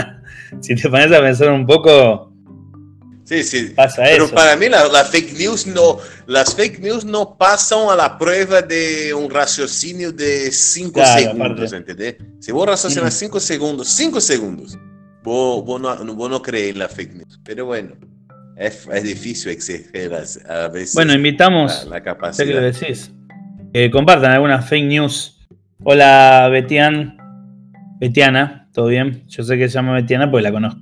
si 0.61 0.75
te 0.75 0.89
pones 0.89 1.13
a 1.13 1.21
pensar 1.21 1.51
un 1.51 1.67
poco, 1.67 2.33
Sí, 3.27 3.43
sí. 3.43 3.73
Pasa 3.75 4.05
Pero 4.05 4.31
para 4.31 4.55
mí 4.55 4.69
la, 4.69 5.05
fake 5.05 5.33
news 5.37 5.67
no, 5.67 5.99
las 6.29 6.55
fake 6.55 6.79
news 6.79 7.05
no 7.05 7.37
pasan 7.37 7.89
a 7.89 7.97
la 7.97 8.17
prueba 8.17 8.63
de 8.63 9.13
un 9.13 9.29
raciocinio 9.29 10.13
de 10.13 10.53
5 10.53 11.01
segundos, 11.05 11.73
¿entendés? 11.73 12.17
Si 12.39 12.53
vos 12.53 12.69
raciocinas 12.69 13.13
5 13.15 13.41
segundos, 13.41 13.89
5 13.89 14.21
segundos, 14.21 14.79
vos, 15.25 15.65
vos, 15.65 15.81
no, 15.81 16.15
vos 16.15 16.31
no 16.31 16.41
crees 16.41 16.71
en 16.71 16.79
la 16.79 16.89
fake 16.89 17.15
news. 17.15 17.41
Pero 17.43 17.67
bueno, 17.67 17.97
es, 18.57 18.89
es 18.91 19.03
difícil 19.03 19.53
exigir 19.53 20.13
a 20.49 20.69
veces. 20.69 20.95
Bueno, 20.95 21.13
invitamos. 21.13 21.87
La, 21.89 22.03
capacidad. 22.03 22.47
que 22.47 22.61
decís. 22.61 23.13
compartan 23.93 24.33
alguna 24.33 24.63
fake 24.63 24.87
news. 24.87 25.47
Hola, 25.83 26.49
Betian. 26.51 27.19
Betiana, 27.99 28.69
¿todo 28.73 28.87
bien? 28.87 29.25
Yo 29.27 29.43
sé 29.43 29.57
que 29.57 29.69
se 29.69 29.75
llama 29.75 29.95
Betiana 29.95 30.31
porque 30.31 30.43
la 30.43 30.53
conozco. 30.53 30.81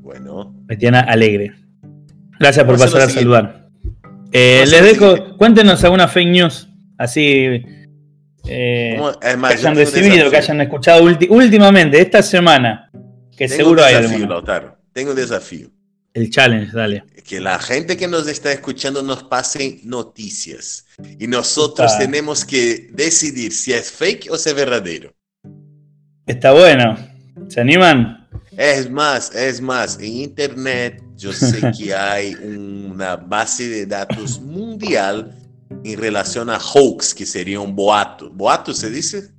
Bueno. 0.00 0.54
Betiana 0.64 1.00
Alegre. 1.00 1.54
Gracias 2.38 2.64
por 2.64 2.78
pasar 2.78 3.02
a 3.02 3.08
saludar. 3.08 3.68
Eh, 4.32 4.64
les 4.66 4.82
dejo, 4.82 5.36
cuéntenos 5.36 5.82
alguna 5.84 6.08
fake 6.08 6.28
news. 6.28 6.68
Así. 6.96 7.62
Eh, 8.50 9.00
que 9.20 9.46
hayan 9.46 9.76
recibido, 9.76 10.30
que 10.30 10.36
hayan 10.36 10.60
escuchado 10.60 11.04
últimamente, 11.04 12.00
esta 12.00 12.22
semana. 12.22 12.90
Que 13.36 13.48
seguro 13.48 13.84
hay 13.84 13.94
alguna. 13.94 14.42
Tengo 14.92 15.10
un 15.10 15.16
desafío. 15.16 15.70
El 16.14 16.30
challenge, 16.30 16.72
dale. 16.72 17.04
Que 17.24 17.40
la 17.40 17.58
gente 17.58 17.96
que 17.96 18.08
nos 18.08 18.26
está 18.26 18.50
escuchando 18.52 19.02
nos 19.02 19.24
pase 19.24 19.80
noticias. 19.84 20.86
Y 21.18 21.26
nosotros 21.26 21.96
tenemos 21.98 22.44
que 22.44 22.88
decidir 22.92 23.52
si 23.52 23.72
es 23.72 23.90
fake 23.90 24.28
o 24.30 24.36
si 24.36 24.48
es 24.48 24.54
verdadero. 24.54 25.12
Está 26.26 26.52
bueno. 26.52 26.96
¿Se 27.48 27.60
animan? 27.60 28.28
Es 28.56 28.90
más, 28.90 29.34
es 29.34 29.60
más, 29.60 29.98
en 30.00 30.14
Internet 30.14 31.02
yo 31.16 31.32
sé 31.32 31.70
que 31.78 31.94
hay 31.94 32.34
una 32.34 33.16
base 33.16 33.68
de 33.68 33.86
datos 33.86 34.40
mundial 34.40 35.34
en 35.84 35.98
relación 35.98 36.50
a 36.50 36.58
hoax, 36.58 37.14
que 37.14 37.26
sería 37.26 37.60
un 37.60 37.74
boato. 37.76 38.30
¿Boato 38.30 38.72
se 38.72 38.90
dice? 38.90 39.30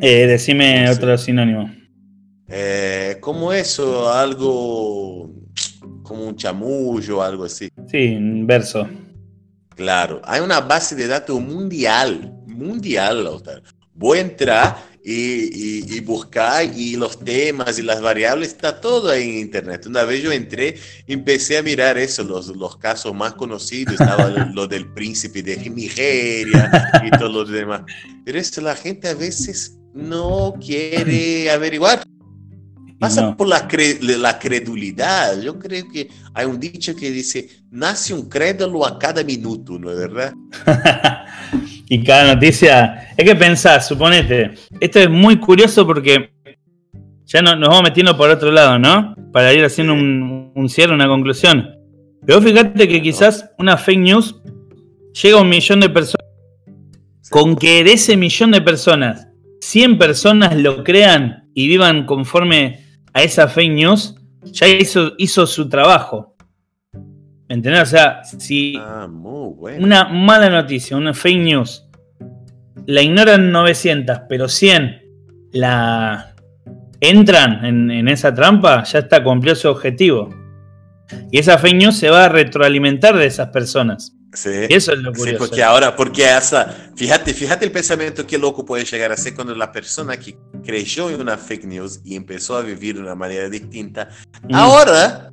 Eh, 0.00 0.26
decime 0.26 0.90
otro 0.90 1.16
sinónimo. 1.16 1.70
Eh, 2.48 3.18
como 3.20 3.52
eso, 3.52 4.12
algo 4.12 5.05
como 6.06 6.26
un 6.26 6.36
chamullo, 6.36 7.22
algo 7.22 7.44
así. 7.44 7.70
Sí, 7.90 8.16
un 8.16 8.46
verso. 8.46 8.88
Claro, 9.74 10.22
hay 10.24 10.40
una 10.40 10.60
base 10.60 10.94
de 10.94 11.06
datos 11.06 11.40
mundial, 11.40 12.32
mundial, 12.46 13.24
Lautaro. 13.24 13.62
Voy 13.92 14.18
a 14.18 14.20
entrar 14.22 14.76
y, 15.02 16.00
buscar 16.00 16.64
y 16.64 16.96
los 16.96 17.20
temas 17.20 17.78
y 17.78 17.82
las 17.82 18.00
variables, 18.00 18.48
está 18.48 18.80
todo 18.80 19.10
ahí 19.10 19.28
en 19.28 19.38
internet. 19.38 19.86
Una 19.86 20.02
vez 20.02 20.22
yo 20.22 20.32
entré 20.32 20.76
y 21.06 21.12
empecé 21.12 21.58
a 21.58 21.62
mirar 21.62 21.96
eso, 21.96 22.24
los, 22.24 22.48
los 22.48 22.76
casos 22.76 23.14
más 23.14 23.34
conocidos, 23.34 24.00
estaba 24.00 24.28
lo 24.52 24.66
del 24.66 24.92
príncipe 24.92 25.42
de 25.42 25.56
Nigeria 25.70 27.02
y 27.04 27.10
todos 27.10 27.32
los 27.32 27.48
demás. 27.48 27.82
Pero 28.24 28.38
esto 28.38 28.60
la 28.60 28.74
gente 28.74 29.08
a 29.08 29.14
veces 29.14 29.78
no 29.94 30.54
quiere 30.60 31.50
averiguar. 31.50 32.02
Pasa 32.98 33.36
por 33.36 33.46
la, 33.46 33.68
la 34.00 34.38
credulidad. 34.38 35.40
Yo 35.42 35.58
creo 35.58 35.84
que 35.92 36.08
hay 36.32 36.46
un 36.46 36.58
dicho 36.58 36.96
que 36.96 37.10
dice, 37.10 37.48
nace 37.70 38.14
un 38.14 38.28
crédulo 38.28 38.86
a 38.86 38.98
cada 38.98 39.22
minuto, 39.22 39.78
¿no 39.78 39.90
es 39.90 39.98
verdad? 39.98 40.32
y 41.88 42.02
cada 42.02 42.34
noticia, 42.34 43.08
es 43.16 43.24
que 43.24 43.34
pensás, 43.34 43.86
suponete, 43.86 44.54
esto 44.80 45.00
es 45.00 45.10
muy 45.10 45.38
curioso 45.38 45.86
porque 45.86 46.32
ya 47.26 47.42
no, 47.42 47.54
nos 47.54 47.68
vamos 47.68 47.84
metiendo 47.84 48.16
por 48.16 48.30
otro 48.30 48.50
lado, 48.50 48.78
¿no? 48.78 49.14
Para 49.32 49.52
ir 49.52 49.64
haciendo 49.64 49.92
un, 49.92 50.52
un 50.54 50.68
cierre, 50.68 50.94
una 50.94 51.06
conclusión. 51.06 51.68
Pero 52.24 52.40
fíjate 52.40 52.88
que 52.88 53.02
quizás 53.02 53.50
una 53.58 53.76
fake 53.76 53.98
news 53.98 54.36
llega 55.22 55.38
a 55.38 55.42
un 55.42 55.48
millón 55.48 55.80
de 55.80 55.90
personas. 55.90 56.26
Con 57.30 57.56
que 57.56 57.84
de 57.84 57.92
ese 57.92 58.16
millón 58.16 58.52
de 58.52 58.62
personas, 58.62 59.28
100 59.60 59.98
personas 59.98 60.56
lo 60.56 60.84
crean 60.84 61.50
y 61.54 61.66
vivan 61.68 62.06
conforme 62.06 62.85
a 63.16 63.22
esa 63.22 63.48
fake 63.48 63.72
news, 63.72 64.14
ya 64.42 64.68
hizo, 64.68 65.14
hizo 65.16 65.46
su 65.46 65.70
trabajo. 65.70 66.36
¿Me 67.48 67.54
entendés? 67.54 67.84
O 67.84 67.86
sea, 67.86 68.22
si 68.22 68.74
ah, 68.78 69.08
una 69.08 70.04
mala 70.04 70.50
noticia, 70.50 70.98
una 70.98 71.14
fake 71.14 71.38
news, 71.38 71.88
la 72.84 73.00
ignoran 73.00 73.50
900, 73.50 74.20
pero 74.28 74.50
100 74.50 75.02
la 75.52 76.34
entran 77.00 77.64
en, 77.64 78.06
esa 78.08 78.34
trampa, 78.34 78.84
ya 78.84 78.98
está, 78.98 79.24
cumplió 79.24 79.54
su 79.54 79.70
objetivo. 79.70 80.28
Y 81.30 81.38
esa 81.38 81.56
fake 81.56 81.76
news 81.76 81.96
se 81.96 82.10
va 82.10 82.26
a 82.26 82.28
retroalimentar 82.28 83.16
de 83.16 83.24
esas 83.24 83.48
personas. 83.48 84.14
Sí, 84.36 84.50
eso 84.68 84.92
es 84.92 84.98
lo 84.98 85.12
curioso. 85.12 85.30
Sí, 85.30 85.36
porque 85.38 85.62
ahora, 85.62 85.96
porque 85.96 86.24
esa, 86.24 86.90
fíjate, 86.94 87.32
fíjate 87.32 87.64
el 87.64 87.72
pensamiento 87.72 88.26
que 88.26 88.36
loco 88.36 88.66
puede 88.66 88.84
llegar 88.84 89.10
a 89.10 89.16
ser 89.16 89.34
cuando 89.34 89.54
la 89.54 89.72
persona 89.72 90.18
que 90.18 90.36
creyó 90.62 91.08
en 91.08 91.22
una 91.22 91.38
fake 91.38 91.64
news 91.64 92.00
y 92.04 92.16
empezó 92.16 92.56
a 92.56 92.60
vivir 92.60 92.96
de 92.96 93.00
una 93.00 93.14
manera 93.14 93.48
distinta, 93.48 94.10
mm. 94.42 94.54
ahora, 94.54 95.32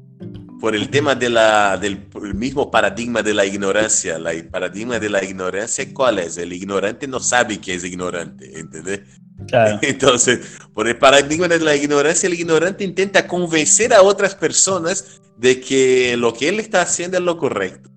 por 0.61 0.73
el 0.73 0.89
tema 0.89 1.15
de 1.15 1.29
la, 1.29 1.77
del 1.77 2.07
mismo 2.33 2.71
paradigma 2.71 3.21
de 3.21 3.33
la 3.33 3.45
ignorancia, 3.45 4.17
la, 4.17 4.31
el 4.31 4.47
paradigma 4.47 4.97
de 4.99 5.09
la 5.09 5.21
ignorancia, 5.21 5.85
¿cuál 5.93 6.19
es? 6.19 6.37
El 6.37 6.53
ignorante 6.53 7.05
no 7.05 7.19
sabe 7.19 7.59
que 7.59 7.73
es 7.73 7.83
ignorante, 7.83 8.57
¿entendés? 8.57 9.01
Claro. 9.49 9.79
Entonces, 9.81 10.39
por 10.73 10.87
el 10.87 10.97
paradigma 10.97 11.49
de 11.49 11.59
la 11.59 11.75
ignorancia, 11.75 12.27
el 12.27 12.35
ignorante 12.35 12.85
intenta 12.85 13.27
convencer 13.27 13.93
a 13.93 14.01
otras 14.01 14.33
personas 14.33 15.19
de 15.35 15.59
que 15.59 16.15
lo 16.15 16.33
que 16.33 16.47
él 16.47 16.61
está 16.61 16.83
haciendo 16.83 17.17
es 17.17 17.23
lo 17.23 17.37
correcto 17.37 17.92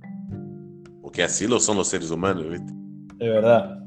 que 1.16 1.22
así 1.22 1.46
lo 1.46 1.58
son 1.58 1.78
los 1.78 1.88
seres 1.88 2.10
humanos, 2.10 2.44
¿viste? 2.48 2.72
De 3.16 3.30
verdad. 3.30 3.78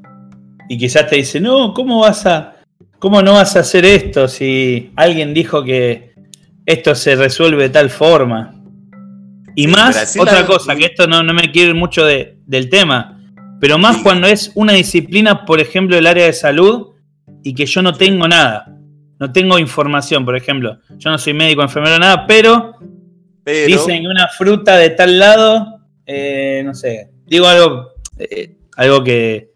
Y 0.67 0.77
quizás 0.77 1.07
te 1.07 1.17
dice, 1.17 1.39
no, 1.39 1.73
¿cómo 1.73 1.99
vas 1.99 2.25
a, 2.25 2.55
cómo 2.97 3.21
no 3.21 3.33
vas 3.33 3.55
a 3.55 3.59
hacer 3.59 3.85
esto 3.85 4.27
si 4.27 4.91
alguien 4.95 5.33
dijo 5.33 5.63
que 5.63 6.15
esto 6.65 6.95
se 6.95 7.15
resuelve 7.15 7.63
de 7.63 7.69
tal 7.69 7.91
forma? 7.91 8.55
Y 9.55 9.67
más, 9.67 10.17
otra 10.17 10.45
cosa, 10.45 10.75
que 10.75 10.85
esto 10.85 11.05
no, 11.05 11.23
me 11.23 11.51
quiere 11.51 11.73
mucho 11.73 12.03
del 12.03 12.69
tema, 12.69 13.21
pero 13.59 13.77
más 13.77 13.97
cuando 13.97 14.27
es 14.27 14.51
una 14.55 14.73
disciplina, 14.73 15.45
por 15.45 15.59
ejemplo, 15.59 15.97
el 15.97 16.07
área 16.07 16.25
de 16.25 16.33
salud, 16.33 16.95
y 17.43 17.53
que 17.53 17.65
yo 17.65 17.81
no 17.81 17.93
tengo 17.93 18.27
nada, 18.27 18.75
no 19.19 19.31
tengo 19.31 19.59
información, 19.59 20.25
por 20.25 20.35
ejemplo. 20.35 20.79
Yo 20.97 21.09
no 21.11 21.17
soy 21.17 21.33
médico, 21.33 21.61
enfermero, 21.61 21.99
nada, 21.99 22.25
pero 22.25 22.75
Dicen 23.45 24.01
que 24.01 24.07
una 24.07 24.27
fruta 24.27 24.77
de 24.77 24.91
tal 24.91 25.17
lado, 25.17 25.79
eh, 26.05 26.61
no 26.63 26.73
sé, 26.73 27.09
digo 27.29 27.47
algo, 27.47 27.93
eh, 28.17 28.55
algo 28.75 29.03
que, 29.03 29.51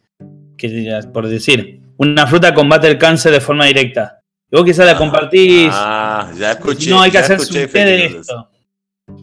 que, 0.58 1.02
por 1.12 1.28
decir, 1.28 1.82
una 1.98 2.28
fruta 2.28 2.54
combate 2.54 2.88
el 2.88 2.98
cáncer 2.98 3.32
de 3.32 3.42
forma 3.42 3.66
directa. 3.66 4.20
Y 4.52 4.56
vos 4.56 4.66
quizás 4.66 4.86
la 4.86 4.94
ah, 4.94 4.98
compartís. 4.98 5.70
Ah, 5.72 6.32
ya 6.38 6.52
escuché. 6.52 6.90
No, 6.90 7.02
hay 7.02 7.12
que 7.12 7.18
hacer 7.18 7.40
un 7.40 7.48
té 7.48 7.86
de 7.86 8.06
esto. 8.06 8.50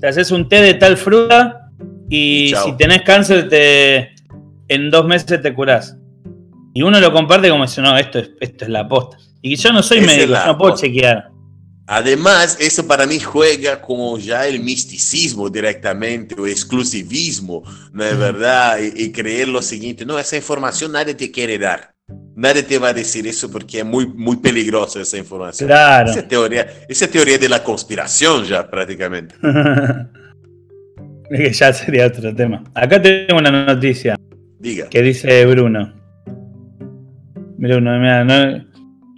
Te 0.00 0.08
haces 0.08 0.30
un 0.30 0.48
té 0.48 0.60
de 0.60 0.74
tal 0.74 0.96
fruta 0.96 1.70
y, 2.08 2.52
si 2.64 2.72
tenés 2.76 3.02
cáncer, 3.02 3.48
te, 3.48 4.14
en 4.68 4.90
dos 4.90 5.06
meses 5.06 5.40
te 5.40 5.54
curás. 5.54 5.96
Y 6.74 6.82
uno 6.82 7.00
lo 7.00 7.12
comparte 7.12 7.48
como 7.48 7.64
dice, 7.64 7.80
no, 7.80 7.96
esto 7.96 8.18
es, 8.18 8.30
esto 8.40 8.64
es 8.64 8.70
la 8.70 8.86
posta. 8.86 9.16
Y 9.42 9.56
yo 9.56 9.72
no 9.72 9.82
soy 9.82 10.00
médico, 10.00 10.34
no 10.46 10.58
puedo 10.58 10.76
chequear. 10.76 11.29
Además, 11.92 12.56
eso 12.60 12.86
para 12.86 13.04
mí 13.04 13.18
juega 13.18 13.82
con 13.82 14.20
ya 14.20 14.46
el 14.46 14.60
misticismo 14.60 15.50
directamente, 15.50 16.40
o 16.40 16.46
exclusivismo, 16.46 17.64
¿no 17.92 18.04
es 18.04 18.16
verdad? 18.16 18.78
Y, 18.80 19.10
creer 19.10 19.48
lo 19.48 19.60
siguiente, 19.60 20.06
no, 20.06 20.16
esa 20.16 20.36
información 20.36 20.92
nadie 20.92 21.14
te 21.14 21.32
quiere 21.32 21.58
dar. 21.58 21.92
Nadie 22.36 22.62
te 22.62 22.78
va 22.78 22.90
a 22.90 22.92
decir 22.92 23.26
eso 23.26 23.50
porque 23.50 23.80
es 23.80 23.84
muy, 23.84 24.06
muy 24.06 24.36
peligrosa 24.36 25.00
esa 25.00 25.18
información. 25.18 25.66
Claro. 25.66 26.12
Esa 26.12 26.28
teoría, 26.28 26.64
esa 26.88 27.08
teoría 27.08 27.38
de 27.38 27.48
la 27.48 27.64
conspiración 27.64 28.44
ya 28.44 28.70
prácticamente. 28.70 29.34
ya 31.52 31.72
sería 31.72 32.06
otro 32.06 32.32
tema. 32.32 32.62
Acá 32.72 33.02
tengo 33.02 33.36
una 33.36 33.64
noticia. 33.64 34.14
Diga. 34.60 34.88
Que 34.88 35.02
dice 35.02 35.44
Bruno. 35.44 35.92
Bruno, 37.58 37.98
mira, 37.98 38.22
no, 38.22 38.64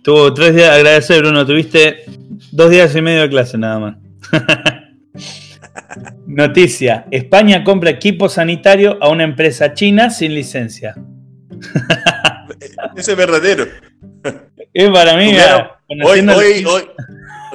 tuvo 0.02 0.32
tres 0.32 0.54
días, 0.54 0.70
agradecer 0.70 1.20
Bruno, 1.20 1.44
tuviste 1.44 2.21
Dos 2.52 2.70
días 2.70 2.94
y 2.94 3.00
medio 3.00 3.22
de 3.22 3.30
clase 3.30 3.56
nada 3.56 3.78
más. 3.78 3.96
Noticia: 6.26 7.06
España 7.10 7.64
compra 7.64 7.88
equipo 7.88 8.28
sanitario 8.28 8.98
a 9.00 9.08
una 9.08 9.24
empresa 9.24 9.72
china 9.72 10.10
sin 10.10 10.34
licencia. 10.34 10.94
Ese 12.96 13.12
es 13.12 13.16
verdadero. 13.16 13.66
Es 14.74 14.90
para 14.90 15.16
mí. 15.16 15.34
hoy, 16.04 16.20
hoy, 16.20 16.64
hoy, 16.66 16.82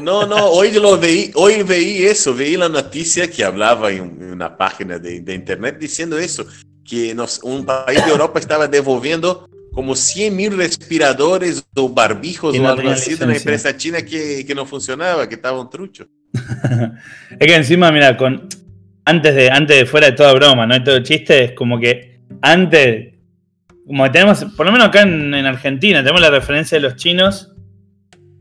no, 0.01 0.25
no, 0.25 0.47
hoy 0.47 0.71
lo 0.71 0.97
veí, 0.97 1.31
hoy 1.35 1.61
veí 1.61 2.03
eso, 2.03 2.33
veí 2.33 2.57
la 2.57 2.67
noticia 2.67 3.29
que 3.29 3.43
hablaba 3.43 3.91
en 3.91 4.31
una 4.31 4.57
página 4.57 4.97
de, 4.97 5.33
internet 5.33 5.77
diciendo 5.79 6.17
eso, 6.17 6.43
que 6.83 7.15
un 7.43 7.65
país 7.65 8.03
de 8.03 8.11
Europa 8.11 8.39
estaba 8.39 8.67
devolviendo 8.67 9.47
como 9.77 9.95
100 9.95 10.35
mil 10.35 10.57
respiradores 10.57 11.63
o 11.75 11.87
barbijos 11.87 12.57
o 12.57 12.67
algo 12.67 12.89
así 12.89 13.13
de 13.13 13.25
una 13.25 13.35
empresa 13.37 13.77
china 13.77 14.01
que, 14.01 14.51
no 14.55 14.65
funcionaba, 14.65 15.29
que 15.29 15.35
estaba 15.35 15.61
un 15.61 15.69
trucho. 15.69 16.07
es 17.39 17.47
que 17.47 17.55
encima, 17.55 17.91
mira, 17.91 18.17
con 18.17 18.49
antes 19.05 19.35
de, 19.35 19.51
antes 19.51 19.77
de 19.77 19.85
fuera 19.85 20.07
de 20.07 20.13
toda 20.13 20.33
broma, 20.33 20.65
¿no? 20.65 20.73
hay 20.73 20.83
todo 20.83 20.97
chiste, 21.03 21.43
es 21.43 21.51
como 21.51 21.79
que 21.79 22.21
antes, 22.41 23.13
como 23.85 24.05
que 24.05 24.09
tenemos, 24.09 24.43
por 24.57 24.65
lo 24.65 24.71
menos 24.71 24.87
acá 24.87 25.03
en, 25.03 25.35
Argentina, 25.35 25.99
tenemos 25.99 26.21
la 26.21 26.31
referencia 26.31 26.79
de 26.79 26.81
los 26.81 26.95
chinos. 26.95 27.53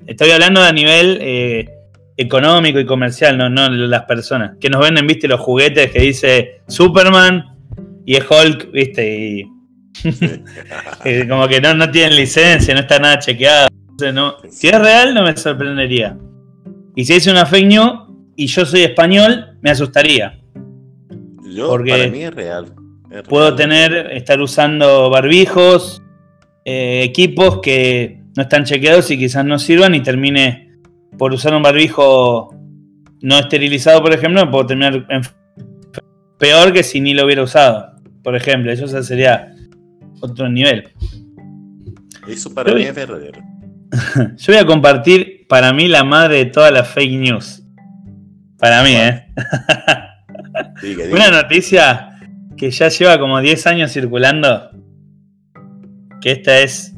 Estoy 0.06 0.30
hablando 0.30 0.62
a 0.62 0.72
nivel 0.72 1.18
eh, 1.20 1.68
económico 2.16 2.80
y 2.80 2.86
comercial, 2.86 3.36
no, 3.36 3.50
no 3.50 3.68
las 3.68 4.04
personas. 4.04 4.56
Que 4.58 4.70
nos 4.70 4.80
venden, 4.80 5.06
viste, 5.06 5.28
los 5.28 5.40
juguetes 5.40 5.90
que 5.90 6.00
dice 6.00 6.62
Superman 6.66 7.58
y 8.06 8.16
es 8.16 8.24
Hulk, 8.24 8.72
viste, 8.72 9.14
y 9.14 9.55
como 11.28 11.48
que 11.48 11.60
no, 11.60 11.74
no 11.74 11.90
tienen 11.90 12.16
licencia, 12.16 12.74
no 12.74 12.80
está 12.80 12.98
nada 12.98 13.18
chequeado. 13.18 13.68
no, 14.12 14.36
si 14.50 14.68
es 14.68 14.78
real, 14.78 15.14
no 15.14 15.22
me 15.22 15.36
sorprendería. 15.36 16.16
Y 16.94 17.04
si 17.04 17.14
es 17.14 17.26
una 17.26 17.46
fake 17.46 17.66
news 17.66 17.92
y 18.36 18.46
yo 18.46 18.64
soy 18.64 18.82
español, 18.82 19.58
me 19.60 19.70
asustaría. 19.70 20.38
Yo, 21.44 21.68
porque 21.68 21.90
para 21.90 22.08
mí 22.08 22.22
es 22.22 22.34
real. 22.34 22.74
puedo 23.28 23.54
tener, 23.54 24.12
estar 24.12 24.40
usando 24.40 25.10
barbijos, 25.10 26.02
eh, 26.64 27.02
equipos 27.04 27.60
que 27.62 28.22
no 28.36 28.42
están 28.42 28.64
chequeados 28.64 29.10
y 29.10 29.18
quizás 29.18 29.44
no 29.44 29.58
sirvan 29.58 29.94
y 29.94 30.02
termine 30.02 30.72
por 31.16 31.32
usar 31.32 31.54
un 31.54 31.62
barbijo 31.62 32.54
no 33.22 33.38
esterilizado, 33.38 34.02
por 34.02 34.12
ejemplo, 34.12 34.50
puedo 34.50 34.66
terminar 34.66 35.06
peor 36.38 36.72
que 36.72 36.82
si 36.82 37.00
ni 37.00 37.14
lo 37.14 37.24
hubiera 37.24 37.42
usado. 37.42 37.92
Por 38.22 38.36
ejemplo, 38.36 38.72
eso 38.72 38.86
sería 39.02 39.54
otro 40.20 40.48
nivel. 40.48 40.90
Eso 42.26 42.52
para 42.52 42.74
mí 42.74 42.82
es 42.82 42.94
verdadero. 42.94 43.40
Yo 44.36 44.52
voy 44.52 44.56
a 44.56 44.66
compartir 44.66 45.46
para 45.48 45.72
mí 45.72 45.88
la 45.88 46.04
madre 46.04 46.38
de 46.38 46.46
todas 46.46 46.72
las 46.72 46.88
fake 46.88 47.18
news. 47.18 47.62
Para 48.58 48.82
mí, 48.82 48.94
¿eh? 48.94 49.26
Una 51.12 51.30
noticia 51.30 52.18
que 52.56 52.70
ya 52.70 52.88
lleva 52.88 53.18
como 53.18 53.40
10 53.40 53.66
años 53.66 53.92
circulando. 53.92 54.70
Que 56.20 56.32
esta 56.32 56.58
es. 56.58 56.94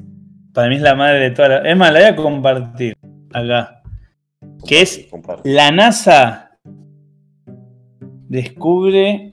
Para 0.55 0.69
mí 0.69 0.77
es 0.77 0.83
la 0.83 0.95
madre 0.95 1.21
de 1.21 1.31
todas 1.31 1.51
las. 1.51 1.67
Es 1.67 1.77
más, 1.77 1.93
la 1.93 1.99
voy 2.01 2.09
a 2.09 2.17
compartir 2.17 2.97
acá. 3.33 3.83
Que 4.67 4.83
es 4.83 5.09
la 5.45 5.71
NASA 5.71 6.49
descubre 8.29 9.33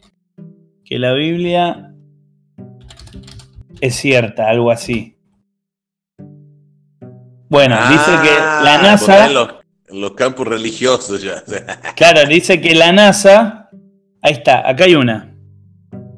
que 0.84 1.00
la 1.00 1.13
Biblia 1.13 1.94
es 3.88 3.95
cierta, 3.95 4.50
algo 4.50 4.71
así. 4.71 5.17
Bueno, 7.50 7.78
dice 7.89 8.12
que 8.24 8.32
la 8.63 8.76
ah, 8.76 8.82
NASA. 8.82 9.28
En 9.28 10.02
los, 10.02 10.12
campos 10.12 10.48
religiosos 10.48 11.21
ya. 11.21 11.43
claro, 11.95 12.28
dice 12.28 12.60
que 12.60 12.76
la 12.76 12.91
NASA. 12.91 13.69
Ahí 14.21 14.34
está, 14.34 14.67
acá 14.67 14.86
hay 14.86 14.95
una. 14.95 15.36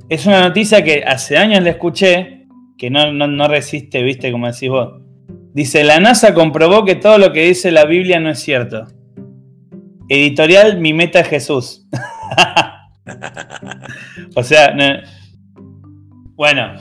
Es 0.10 0.26
una 0.26 0.42
noticia 0.42 0.84
que 0.84 1.04
hace 1.06 1.38
años 1.38 1.64
la 1.64 1.72
escuché, 1.72 2.48
que 2.78 2.90
no, 2.90 3.12
no 3.12 3.48
resiste, 3.48 4.02
viste, 4.04 4.32
como 4.32 4.48
decís 4.48 4.70
vos. 4.70 5.02
Dice: 5.54 5.84
La 5.84 6.00
NASA 6.00 6.34
comprobó 6.34 6.86
que 6.86 6.96
todo 6.96 7.18
lo 7.18 7.34
que 7.34 7.48
dice 7.48 7.72
la 7.72 7.86
Biblia 7.86 8.20
no 8.20 8.30
es 8.30 8.40
cierto. 8.40 8.88
Editorial 10.10 10.80
Mi 10.80 10.94
Meta 10.94 11.20
es 11.20 11.28
Jesús. 11.28 11.86
o 14.36 14.44
sea, 14.44 14.74
bueno, 16.36 16.76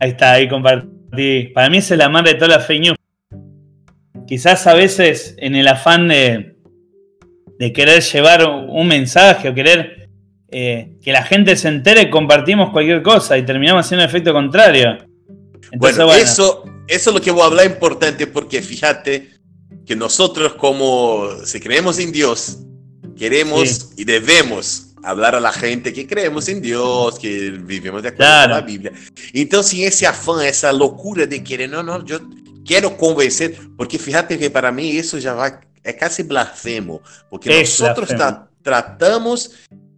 Ahí 0.00 0.10
está, 0.10 0.32
ahí 0.32 0.48
compartí. 0.48 1.48
Para 1.54 1.70
mí 1.70 1.78
es 1.78 1.90
la 1.90 2.08
madre 2.08 2.34
de 2.34 2.38
todas 2.38 2.56
las 2.56 2.66
fake 2.66 2.80
news. 2.80 2.96
Quizás 4.26 4.66
a 4.66 4.74
veces 4.74 5.34
en 5.38 5.54
el 5.54 5.68
afán 5.68 6.08
de, 6.08 6.56
de 7.58 7.72
querer 7.72 8.02
llevar 8.02 8.46
un 8.46 8.88
mensaje 8.88 9.48
o 9.48 9.54
querer 9.54 10.08
eh, 10.48 10.92
que 11.02 11.12
la 11.12 11.22
gente 11.24 11.56
se 11.56 11.68
entere, 11.68 12.08
compartimos 12.10 12.70
cualquier 12.70 13.02
cosa 13.02 13.36
y 13.36 13.44
terminamos 13.44 13.84
haciendo 13.84 14.04
el 14.04 14.10
efecto 14.10 14.32
contrario. 14.32 14.98
bueno, 15.76 16.12
Eso, 16.12 16.64
eso 16.86 17.10
es 17.10 17.14
lo 17.14 17.20
que 17.20 17.30
voy 17.30 17.42
a 17.42 17.46
hablar 17.46 17.66
importante 17.66 18.26
porque 18.26 18.62
fíjate 18.62 19.30
que 19.84 19.96
nosotros 19.96 20.54
como 20.54 21.28
si 21.44 21.60
creemos 21.60 21.98
en 21.98 22.12
Dios, 22.12 22.58
queremos 23.16 23.92
y 23.96 24.04
debemos 24.04 24.85
hablar 25.06 25.36
a 25.36 25.40
la 25.40 25.52
gente 25.52 25.92
que 25.92 26.06
creemos 26.06 26.48
en 26.48 26.60
Dios, 26.60 27.18
que 27.18 27.50
vivimos 27.50 28.02
de 28.02 28.08
acuerdo 28.08 28.42
con 28.42 28.50
la 28.50 28.60
Biblia. 28.60 28.92
Entonces, 29.32 29.70
sin 29.70 29.84
ese 29.84 30.06
afán, 30.06 30.44
esa 30.44 30.72
locura 30.72 31.26
de 31.26 31.42
querer, 31.44 31.70
no, 31.70 31.82
no, 31.82 32.04
yo 32.04 32.18
quiero 32.64 32.96
convencer, 32.96 33.56
porque 33.76 33.98
fíjate 33.98 34.36
que 34.36 34.50
para 34.50 34.72
mí 34.72 34.96
eso 34.96 35.18
ya 35.18 35.34
va, 35.34 35.60
es 35.82 35.94
casi 35.94 36.24
blasfemo, 36.24 37.00
porque 37.30 37.60
nosotros 37.60 38.10
tratamos 38.62 39.52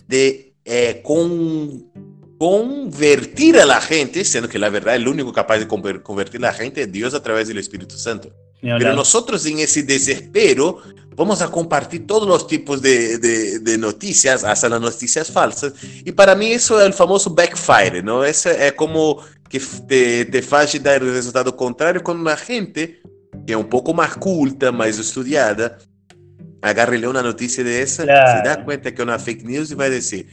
de 0.06 0.52
eh, 0.64 1.00
con, 1.02 1.90
convertir 2.38 3.58
a 3.58 3.64
la 3.64 3.80
gente, 3.80 4.24
siendo 4.24 4.48
que 4.48 4.58
la 4.58 4.68
verdad 4.68 4.94
el 4.94 5.08
único 5.08 5.32
capaz 5.32 5.58
de 5.58 5.66
convertir 5.66 6.44
a 6.44 6.48
la 6.48 6.52
gente 6.52 6.82
es 6.82 6.92
Dios 6.92 7.14
a 7.14 7.22
través 7.22 7.48
del 7.48 7.58
Espíritu 7.58 7.96
Santo. 7.96 8.30
Pero 8.60 8.92
nosotros 8.94 9.46
en 9.46 9.60
ese 9.60 9.84
desespero 9.84 10.82
vamos 11.18 11.42
a 11.42 11.50
compartir 11.50 12.06
todos 12.06 12.28
los 12.28 12.46
tipos 12.46 12.80
de, 12.80 13.18
de, 13.18 13.78
noticias, 13.78 14.44
hasta 14.44 14.68
las 14.68 14.80
noticias 14.80 15.30
falsas. 15.30 15.72
Y 16.04 16.12
para 16.12 16.36
mí 16.36 16.52
eso 16.52 16.80
es 16.80 16.86
el 16.86 16.94
famoso 16.94 17.34
backfire, 17.34 18.02
¿no? 18.02 18.24
Es, 18.24 18.46
es 18.46 18.72
como 18.74 19.18
que 19.48 19.60
te, 19.88 20.24
te 20.26 20.38
hace 20.56 20.78
dar 20.78 21.02
el 21.02 21.12
resultado 21.12 21.56
contrario 21.56 22.04
cuando 22.04 22.30
la 22.30 22.36
gente, 22.36 23.02
que 23.44 23.52
es 23.52 23.56
un 23.56 23.68
poco 23.68 23.92
más 23.92 24.16
culta, 24.16 24.70
más 24.70 24.96
estudiada, 24.96 25.78
agarra 26.62 27.08
una 27.08 27.22
noticia 27.22 27.64
de 27.64 27.82
esa, 27.82 28.02
se 28.02 28.48
da 28.48 28.64
cuenta 28.64 28.94
que 28.94 29.02
es 29.02 29.06
una 29.06 29.18
fake 29.18 29.42
news 29.42 29.72
y 29.72 29.74
va 29.74 29.86
a 29.86 29.90
decir, 29.90 30.28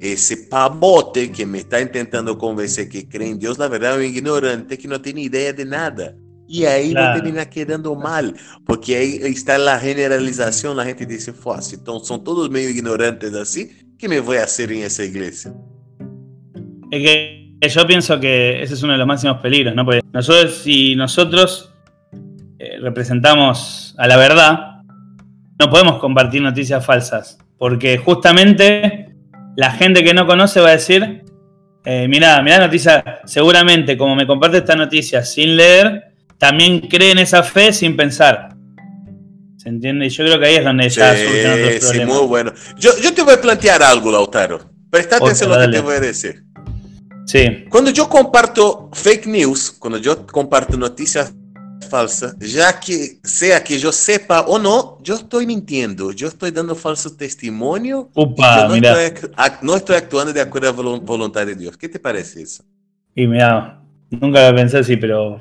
ese 0.00 0.38
pavote 0.38 1.30
que 1.30 1.44
me 1.44 1.58
está 1.58 1.82
intentando 1.82 2.38
convencer 2.38 2.88
que 2.88 3.06
cree 3.06 3.28
en 3.28 3.38
Dios, 3.38 3.58
la 3.58 3.68
verdad 3.68 4.00
es 4.00 4.08
un 4.08 4.16
ignorante 4.16 4.78
que 4.78 4.88
no 4.88 5.02
tiene 5.02 5.20
idea 5.20 5.52
de 5.52 5.64
nada. 5.66 6.14
Y 6.46 6.64
ahí 6.64 6.90
claro. 6.90 7.08
no 7.08 7.22
termina 7.22 7.48
quedando 7.48 7.94
mal, 7.94 8.34
porque 8.66 8.96
ahí 8.96 9.20
está 9.22 9.56
la 9.56 9.78
generalización, 9.78 10.76
la 10.76 10.84
gente 10.84 11.06
dice, 11.06 11.32
fácil, 11.32 11.78
entonces 11.78 12.08
son 12.08 12.22
todos 12.22 12.50
medio 12.50 12.68
ignorantes 12.68 13.32
así, 13.34 13.70
¿qué 13.98 14.08
me 14.08 14.20
voy 14.20 14.36
a 14.36 14.44
hacer 14.44 14.70
en 14.72 14.82
esa 14.82 15.04
iglesia? 15.04 15.54
Es 16.90 17.02
que 17.02 17.44
yo 17.68 17.86
pienso 17.86 18.20
que 18.20 18.62
ese 18.62 18.74
es 18.74 18.82
uno 18.82 18.92
de 18.92 18.98
los 18.98 19.06
máximos 19.06 19.38
peligros, 19.38 19.74
¿no? 19.74 19.84
Porque 19.84 20.02
nosotros, 20.12 20.54
si 20.62 20.94
nosotros 20.96 21.72
eh, 22.58 22.78
representamos 22.80 23.94
a 23.98 24.06
la 24.06 24.16
verdad, 24.16 24.82
no 25.58 25.70
podemos 25.70 25.98
compartir 25.98 26.42
noticias 26.42 26.84
falsas, 26.84 27.38
Porque 27.58 27.98
justamente 27.98 29.14
la 29.56 29.70
gente 29.70 30.02
que 30.02 30.12
no 30.12 30.26
conoce 30.26 30.60
va 30.60 30.68
a 30.68 30.72
decir, 30.72 31.24
eh, 31.84 32.08
mirá, 32.08 32.42
mirá 32.42 32.58
noticia, 32.58 33.20
seguramente 33.24 33.96
como 33.96 34.16
me 34.16 34.26
comparte 34.26 34.58
esta 34.58 34.74
noticia 34.74 35.22
sin 35.24 35.56
leer, 35.56 36.13
también 36.44 36.80
cree 36.80 37.12
en 37.12 37.18
esa 37.20 37.42
fe 37.42 37.72
sin 37.72 37.96
pensar. 37.96 38.54
¿Se 39.56 39.70
entiende? 39.70 40.10
Yo 40.10 40.24
creo 40.24 40.38
que 40.38 40.44
ahí 40.44 40.56
es 40.56 40.64
donde 40.64 40.90
ya 40.90 41.16
sí, 41.16 41.24
sí, 41.80 42.04
muy 42.04 42.26
bueno. 42.26 42.52
Yo, 42.78 42.90
yo, 43.02 43.14
te 43.14 43.22
voy 43.22 43.32
a 43.32 43.40
plantear 43.40 43.82
algo, 43.82 44.12
Lautaro. 44.12 44.60
Presta 44.90 45.16
atención 45.16 45.50
a 45.52 45.56
lo 45.56 45.64
que 45.64 45.78
te 45.78 45.80
voy 45.80 45.94
a 45.94 46.00
decir. 46.00 46.44
Sí. 47.24 47.64
Cuando 47.70 47.90
yo 47.90 48.10
comparto 48.10 48.90
fake 48.92 49.26
news, 49.26 49.70
cuando 49.70 49.96
yo 49.96 50.26
comparto 50.26 50.76
noticias 50.76 51.32
falsas, 51.88 52.38
ya 52.38 52.78
que 52.78 53.20
sea 53.24 53.64
que 53.64 53.78
yo 53.78 53.90
sepa 53.90 54.42
o 54.42 54.58
no, 54.58 54.98
yo 55.00 55.14
estoy 55.14 55.46
mintiendo, 55.46 56.12
yo 56.12 56.28
estoy 56.28 56.50
dando 56.50 56.74
falso 56.74 57.16
testimonio. 57.16 58.10
Upa, 58.14 58.68
no, 58.68 58.74
mira. 58.74 59.02
Estoy, 59.02 59.30
no 59.62 59.76
estoy 59.76 59.96
actuando 59.96 60.30
de 60.30 60.42
acuerdo 60.42 60.68
a 60.68 60.72
la 60.72 60.98
voluntad 60.98 61.46
de 61.46 61.54
Dios. 61.54 61.78
¿Qué 61.78 61.88
te 61.88 61.98
parece 61.98 62.42
eso? 62.42 62.62
Y 63.14 63.26
mira, 63.26 63.80
nunca 64.10 64.50
lo 64.50 64.54
pensé 64.54 64.76
así, 64.76 64.98
pero 64.98 65.40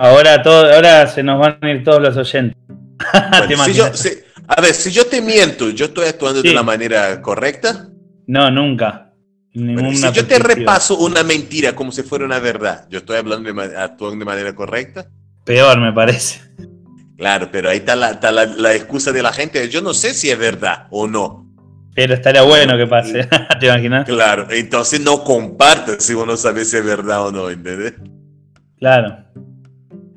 ahora, 0.00 0.42
todo, 0.42 0.72
ahora 0.72 1.06
se 1.06 1.22
nos 1.22 1.38
van 1.38 1.58
a 1.60 1.70
ir 1.70 1.84
todos 1.84 2.00
los 2.00 2.16
oyentes. 2.16 2.56
Bueno, 3.46 3.64
si 3.64 3.72
yo, 3.72 3.94
si, 3.94 4.10
a 4.46 4.60
ver, 4.60 4.74
si 4.74 4.90
yo 4.90 5.06
te 5.06 5.22
miento, 5.22 5.70
¿yo 5.70 5.86
estoy 5.86 6.06
actuando 6.06 6.42
sí. 6.42 6.48
de 6.48 6.54
la 6.54 6.62
manera 6.62 7.22
correcta? 7.22 7.88
No, 8.26 8.50
nunca. 8.50 9.12
Bueno, 9.54 9.92
si 9.92 10.12
yo 10.12 10.26
te 10.26 10.38
repaso 10.38 10.98
una 10.98 11.22
mentira 11.22 11.74
como 11.74 11.90
si 11.90 12.02
fuera 12.02 12.24
una 12.24 12.38
verdad, 12.38 12.86
¿yo 12.88 12.98
estoy 12.98 13.16
hablando 13.16 13.52
de, 13.52 13.76
actuando 13.76 14.18
de 14.18 14.24
manera 14.24 14.54
correcta? 14.54 15.06
Peor, 15.44 15.80
me 15.80 15.92
parece. 15.92 16.40
Claro, 17.16 17.48
pero 17.50 17.70
ahí 17.70 17.78
está, 17.78 17.96
la, 17.96 18.12
está 18.12 18.30
la, 18.30 18.46
la, 18.46 18.74
excusa 18.74 19.12
de 19.12 19.22
la 19.22 19.32
gente. 19.32 19.68
Yo 19.68 19.82
no 19.82 19.94
sé 19.94 20.14
si 20.14 20.30
es 20.30 20.38
verdad 20.38 20.86
o 20.90 21.06
no. 21.06 21.46
Pero 21.94 22.14
estaría 22.14 22.42
bueno 22.42 22.76
que 22.76 22.86
pase, 22.86 23.28
¿te 23.60 23.66
imaginas? 23.66 24.06
Claro, 24.06 24.46
entonces 24.50 25.00
no 25.00 25.24
compartas 25.24 26.04
si 26.04 26.14
uno 26.14 26.36
sabe 26.36 26.64
si 26.64 26.76
es 26.76 26.84
verdad 26.84 27.26
o 27.26 27.32
no, 27.32 27.50
¿entendés? 27.50 27.94
Claro. 28.78 29.24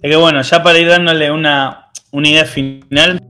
Es 0.03 0.09
que 0.11 0.17
bueno, 0.17 0.41
ya 0.41 0.61
para 0.61 0.77
ir 0.79 0.89
dándole 0.89 1.31
una, 1.31 1.87
una 2.11 2.27
idea 2.27 2.43
final, 2.43 3.23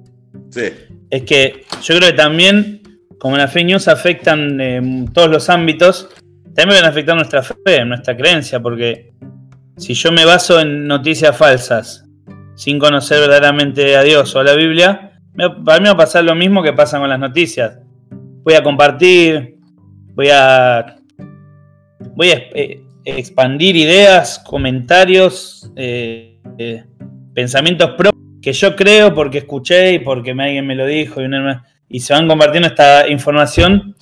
sí. 0.50 0.72
es 1.12 1.22
que 1.22 1.66
yo 1.84 1.96
creo 1.96 2.10
que 2.10 2.18
también, 2.18 2.82
como 3.20 3.38
las 3.38 3.54
fake 3.54 3.68
news 3.68 3.88
afectan 3.88 4.60
eh, 4.60 5.06
todos 5.14 5.30
los 5.30 5.52
ámbitos, 5.52 6.10
también 6.56 6.82
van 6.82 6.86
a 6.86 6.90
afectar 6.90 7.16
nuestra 7.16 7.44
fe, 7.44 7.86
nuestra 7.86 8.18
creencia, 8.18 8.60
porque 8.60 9.14
si 9.78 9.94
yo 9.94 10.12
me 10.12 10.26
baso 10.26 10.60
en 10.60 10.88
noticias 10.88 11.38
falsas, 11.38 12.06
sin 12.56 12.80
conocer 12.80 13.20
verdaderamente 13.20 13.96
a 13.96 14.02
Dios 14.02 14.36
o 14.36 14.40
a 14.40 14.44
la 14.44 14.56
Biblia, 14.56 15.20
para 15.64 15.80
mí 15.80 15.86
va 15.86 15.92
a 15.92 15.98
pasar 15.98 16.24
lo 16.24 16.34
mismo 16.34 16.64
que 16.64 16.74
pasa 16.74 16.98
con 16.98 17.08
las 17.08 17.20
noticias. 17.20 17.78
Voy 18.44 18.56
a 18.56 18.64
compartir, 18.64 19.58
voy 20.16 20.30
a, 20.32 20.96
voy 22.16 22.32
a 22.32 22.38
eh, 22.56 22.82
expandir 23.06 23.76
ideas, 23.76 24.40
comentarios, 24.40 25.72
eh, 25.76 26.33
eh, 26.58 26.84
pensamientos 27.34 27.92
propios 27.92 28.14
que 28.42 28.54
yo 28.54 28.76
creo 28.76 29.14
porque 29.16 29.40
escuché 29.40 29.94
y 29.94 30.00
porque 30.00 30.32
alguien 30.32 30.68
me 30.68 30.76
lo 30.76 30.86
dijo 30.86 31.22
y, 31.22 31.26
una, 31.26 31.66
y 31.88 32.02
se 32.02 32.14
van 32.14 32.28
compartiendo 32.28 32.68
esta 32.68 33.08
información 33.08 33.96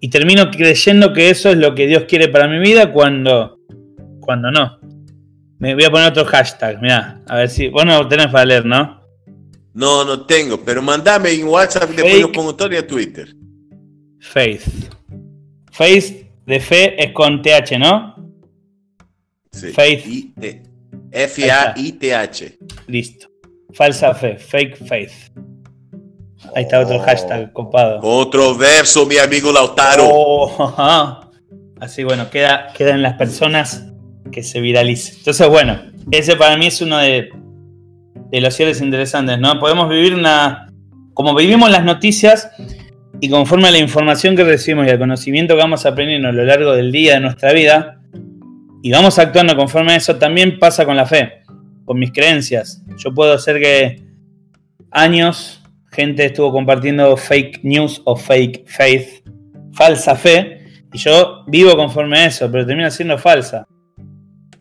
y 0.00 0.08
termino 0.08 0.50
creyendo 0.50 1.12
que 1.12 1.30
eso 1.30 1.50
es 1.50 1.56
lo 1.56 1.74
que 1.74 1.86
Dios 1.86 2.04
quiere 2.08 2.28
para 2.28 2.48
mi 2.48 2.58
vida 2.58 2.92
cuando, 2.92 3.60
cuando 4.20 4.50
no. 4.50 4.78
Me 5.58 5.74
voy 5.74 5.84
a 5.84 5.90
poner 5.90 6.08
otro 6.08 6.24
hashtag, 6.24 6.82
mira, 6.82 7.22
a 7.26 7.36
ver 7.36 7.48
si 7.48 7.68
vos 7.68 7.86
no 7.86 8.06
tenés 8.08 8.26
para 8.26 8.44
leer, 8.44 8.66
¿no? 8.66 9.00
No, 9.72 10.04
no 10.04 10.26
tengo, 10.26 10.60
pero 10.64 10.82
mandame 10.82 11.32
en 11.32 11.46
WhatsApp 11.46 11.90
después 11.90 12.20
lo 12.20 12.32
pongo 12.32 12.54
todo 12.54 12.72
y 12.72 12.76
a 12.76 12.86
Twitter. 12.86 13.28
Faith. 14.20 14.62
Faith 15.70 16.30
de 16.46 16.60
fe 16.60 17.02
es 17.02 17.12
con 17.12 17.42
TH, 17.42 17.78
¿no? 17.78 18.16
Sí. 19.52 19.68
Faith. 19.68 20.04
F-A-I-T-H. 21.16 22.58
Listo. 22.88 23.28
Falsa 23.72 24.14
fe, 24.14 24.36
fake 24.36 24.76
faith. 24.76 25.12
Ahí 26.54 26.64
está 26.64 26.80
otro 26.80 26.96
oh, 26.96 27.00
hashtag 27.00 27.52
copado. 27.52 28.00
Otro 28.02 28.54
verso, 28.54 29.06
mi 29.06 29.16
amigo 29.16 29.50
Lautaro. 29.50 30.04
Oh, 30.08 31.30
Así 31.80 32.04
bueno, 32.04 32.30
queda, 32.30 32.68
queda 32.74 32.90
en 32.90 33.02
las 33.02 33.14
personas 33.14 33.86
que 34.30 34.42
se 34.42 34.60
viralice. 34.60 35.14
Entonces, 35.18 35.48
bueno, 35.48 35.80
ese 36.10 36.36
para 36.36 36.56
mí 36.56 36.66
es 36.66 36.80
uno 36.82 36.98
de, 36.98 37.30
de 38.30 38.40
los 38.40 38.54
cielos 38.54 38.80
interesantes, 38.80 39.38
¿no? 39.38 39.58
Podemos 39.58 39.88
vivir 39.88 40.14
una. 40.14 40.70
Como 41.14 41.34
vivimos 41.34 41.70
las 41.70 41.84
noticias 41.84 42.50
y 43.20 43.30
conforme 43.30 43.68
a 43.68 43.70
la 43.70 43.78
información 43.78 44.36
que 44.36 44.44
recibimos 44.44 44.86
y 44.86 44.90
al 44.90 44.98
conocimiento 44.98 45.54
que 45.54 45.62
vamos 45.62 45.86
aprendiendo 45.86 46.28
a 46.28 46.32
lo 46.32 46.44
largo 46.44 46.72
del 46.72 46.92
día 46.92 47.14
de 47.14 47.20
nuestra 47.20 47.52
vida, 47.54 47.95
y 48.82 48.90
vamos 48.90 49.18
actuando 49.18 49.56
conforme 49.56 49.92
a 49.92 49.96
eso, 49.96 50.16
también 50.16 50.58
pasa 50.58 50.84
con 50.84 50.96
la 50.96 51.06
fe, 51.06 51.42
con 51.84 51.98
mis 51.98 52.12
creencias. 52.12 52.82
Yo 52.98 53.12
puedo 53.12 53.32
hacer 53.32 53.60
que 53.60 54.02
años 54.90 55.62
gente 55.90 56.26
estuvo 56.26 56.52
compartiendo 56.52 57.16
fake 57.16 57.64
news 57.64 58.02
o 58.04 58.16
fake 58.16 58.64
faith, 58.66 59.24
falsa 59.72 60.14
fe, 60.14 60.84
y 60.92 60.98
yo 60.98 61.44
vivo 61.46 61.76
conforme 61.76 62.18
a 62.18 62.26
eso, 62.26 62.50
pero 62.50 62.66
termina 62.66 62.90
siendo 62.90 63.18
falsa. 63.18 63.66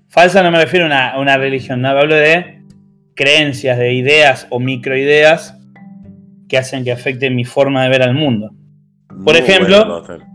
Falsa 0.08 0.42
no 0.42 0.52
me 0.52 0.62
refiero 0.62 0.86
a 0.86 0.88
una, 0.88 1.10
a 1.12 1.20
una 1.20 1.38
religión, 1.38 1.82
no 1.82 1.90
hablo 1.90 2.16
de 2.16 2.62
creencias, 3.16 3.78
de 3.78 3.94
ideas 3.94 4.48
o 4.50 4.60
microideas 4.60 5.58
que 6.48 6.58
hacen 6.58 6.84
que 6.84 6.92
afecte 6.92 7.30
mi 7.30 7.46
forma 7.46 7.84
de 7.84 7.90
ver 7.90 8.04
al 8.04 8.14
mundo. 8.14 8.52
Por 9.08 9.34
Muy 9.34 9.38
ejemplo, 9.38 10.04
bueno, 10.04 10.26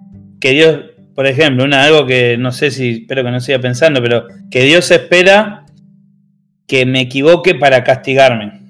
que 0.40 0.50
Dios, 0.52 0.80
por 1.14 1.26
ejemplo, 1.26 1.64
una, 1.64 1.84
algo 1.84 2.06
que 2.06 2.36
no 2.38 2.52
sé 2.52 2.70
si, 2.70 3.02
espero 3.02 3.24
que 3.24 3.30
no 3.30 3.40
siga 3.40 3.58
pensando, 3.58 4.00
pero 4.02 4.26
que 4.50 4.62
Dios 4.64 4.90
espera 4.90 5.66
que 6.66 6.86
me 6.86 7.00
equivoque 7.00 7.54
para 7.54 7.84
castigarme. 7.84 8.60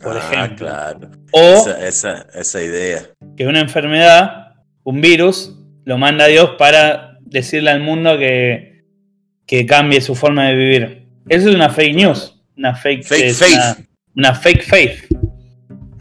Por 0.00 0.16
ah, 0.16 0.20
ejemplo. 0.20 0.66
claro. 0.66 1.10
O 1.32 1.40
Esa, 1.40 1.86
esa, 1.86 2.26
esa 2.34 2.62
idea. 2.62 3.02
que 3.36 3.46
una 3.46 3.60
enfermedad, 3.60 4.54
un 4.84 5.00
virus, 5.00 5.58
lo 5.84 5.98
manda 5.98 6.26
Dios 6.26 6.52
para 6.58 7.18
decirle 7.22 7.70
al 7.70 7.80
mundo 7.80 8.18
que, 8.18 8.84
que 9.46 9.66
cambie 9.66 10.00
su 10.00 10.14
forma 10.14 10.46
de 10.46 10.54
vivir. 10.54 11.08
Eso 11.28 11.48
es 11.48 11.54
una 11.54 11.70
fake 11.70 11.96
news. 11.96 12.40
Una 12.56 12.74
fake, 12.74 13.04
Fake 13.04 13.24
es 13.24 13.38
faith. 13.38 13.54
Una, 13.54 13.76
una 14.14 14.34
fake 14.34 14.62
faith. 14.62 15.04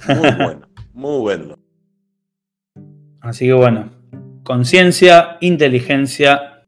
Muy 0.07 0.31
bueno, 0.35 0.67
muy 0.93 1.19
bueno. 1.19 1.59
Así 3.21 3.45
que 3.45 3.53
bueno, 3.53 3.89
conciencia, 4.43 5.37
inteligencia 5.41 6.65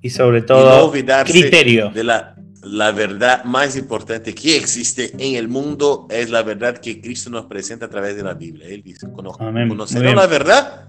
y 0.00 0.10
sobre 0.10 0.38
Y 0.38 0.40
no 0.42 0.46
todo 0.46 0.92
criterio. 0.92 1.90
de 1.90 2.04
la, 2.04 2.36
la 2.62 2.92
verdad 2.92 3.44
más 3.44 3.76
importante 3.76 4.34
que 4.34 4.56
existe 4.56 5.12
en 5.18 5.36
el 5.36 5.48
mundo 5.48 6.06
es 6.10 6.30
la 6.30 6.42
verdad 6.42 6.78
que 6.78 7.00
Cristo 7.00 7.30
nos 7.30 7.46
presenta 7.46 7.86
a 7.86 7.90
través 7.90 8.16
de 8.16 8.22
la 8.22 8.34
Biblia. 8.34 8.68
Él 8.68 8.82
dice, 8.82 9.06
"Cono- 9.12 9.36
Amén. 9.38 9.68
Muy 9.68 9.76
conocerán 9.76 10.16
la 10.16 10.26
verdad, 10.26 10.88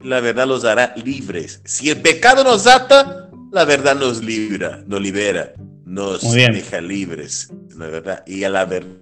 la 0.00 0.20
verdad 0.20 0.46
los 0.46 0.64
hará 0.64 0.94
libres. 1.04 1.60
Si 1.64 1.90
el 1.90 2.00
pecado 2.00 2.44
nos 2.44 2.66
ata, 2.66 3.30
la 3.52 3.64
verdad 3.64 3.94
nos 3.96 4.22
libra, 4.22 4.82
nos 4.86 5.00
libera, 5.00 5.52
nos 5.84 6.22
deja 6.54 6.80
libres, 6.80 7.52
la 7.76 7.86
verdad. 7.88 8.22
Y 8.26 8.44
a 8.44 8.50
la 8.50 8.64
verdad 8.64 8.96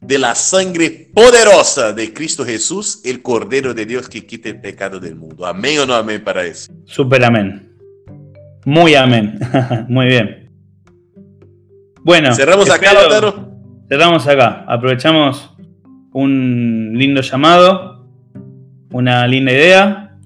de 0.00 0.18
la 0.18 0.34
sangre 0.34 1.10
poderosa 1.14 1.92
de 1.92 2.12
Cristo 2.12 2.44
Jesús, 2.44 3.00
el 3.04 3.20
Cordero 3.22 3.74
de 3.74 3.84
Dios 3.86 4.08
que 4.08 4.24
quita 4.26 4.48
el 4.48 4.60
pecado 4.60 4.98
del 4.98 5.14
mundo. 5.16 5.46
Amén 5.46 5.78
o 5.80 5.86
no 5.86 5.94
amén 5.94 6.22
para 6.24 6.44
eso. 6.44 6.72
Super 6.86 7.24
amén. 7.24 7.70
Muy 8.64 8.94
amén. 8.94 9.38
Muy 9.88 10.06
bien. 10.06 10.50
Bueno, 12.02 12.34
Cerramos 12.34 12.70
acá, 12.70 12.94
Lautaro. 12.94 13.50
cerramos 13.88 14.26
acá. 14.26 14.64
Aprovechamos 14.66 15.54
un 16.12 16.92
lindo 16.94 17.20
llamado, 17.20 18.06
una 18.92 19.26
linda 19.26 19.52
idea. 19.52 20.16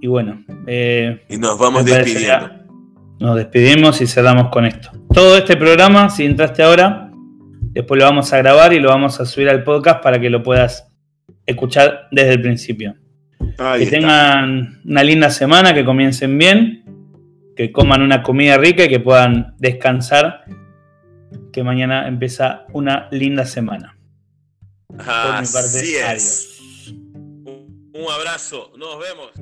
Y 0.00 0.08
bueno, 0.08 0.44
eh, 0.66 1.22
Y 1.28 1.36
nos 1.38 1.58
vamos 1.58 1.84
despidiendo. 1.84 2.50
nos 3.20 3.36
despedimos 3.36 4.00
y 4.00 4.06
cerramos 4.06 4.48
con 4.50 4.66
esto. 4.66 4.90
Todo 5.14 5.36
este 5.36 5.56
programa, 5.56 6.10
si 6.10 6.24
entraste 6.24 6.62
ahora, 6.64 7.05
después 7.76 8.00
lo 8.00 8.06
vamos 8.06 8.32
a 8.32 8.38
grabar 8.38 8.72
y 8.72 8.80
lo 8.80 8.88
vamos 8.88 9.20
a 9.20 9.26
subir 9.26 9.48
al 9.50 9.62
podcast 9.62 10.02
para 10.02 10.18
que 10.18 10.30
lo 10.30 10.42
puedas 10.42 10.88
escuchar 11.44 12.08
desde 12.10 12.32
el 12.32 12.40
principio. 12.42 12.96
Ahí 13.58 13.80
que 13.80 13.84
está. 13.84 13.96
tengan 13.98 14.80
una 14.84 15.04
linda 15.04 15.30
semana, 15.30 15.74
que 15.74 15.84
comiencen 15.84 16.36
bien, 16.38 16.84
que 17.54 17.70
coman 17.72 18.00
una 18.02 18.22
comida 18.22 18.56
rica 18.56 18.84
y 18.84 18.88
que 18.88 19.00
puedan 19.00 19.54
descansar, 19.58 20.44
que 21.52 21.62
mañana 21.62 22.08
empieza 22.08 22.64
una 22.72 23.08
linda 23.10 23.44
semana. 23.44 23.96
Por 24.88 24.98
mi 24.98 25.04
parte, 25.04 25.44
Así 25.44 25.94
es. 25.96 26.04
adiós. 26.04 26.52
Un 27.92 28.12
abrazo. 28.12 28.72
Nos 28.76 28.98
vemos. 28.98 29.32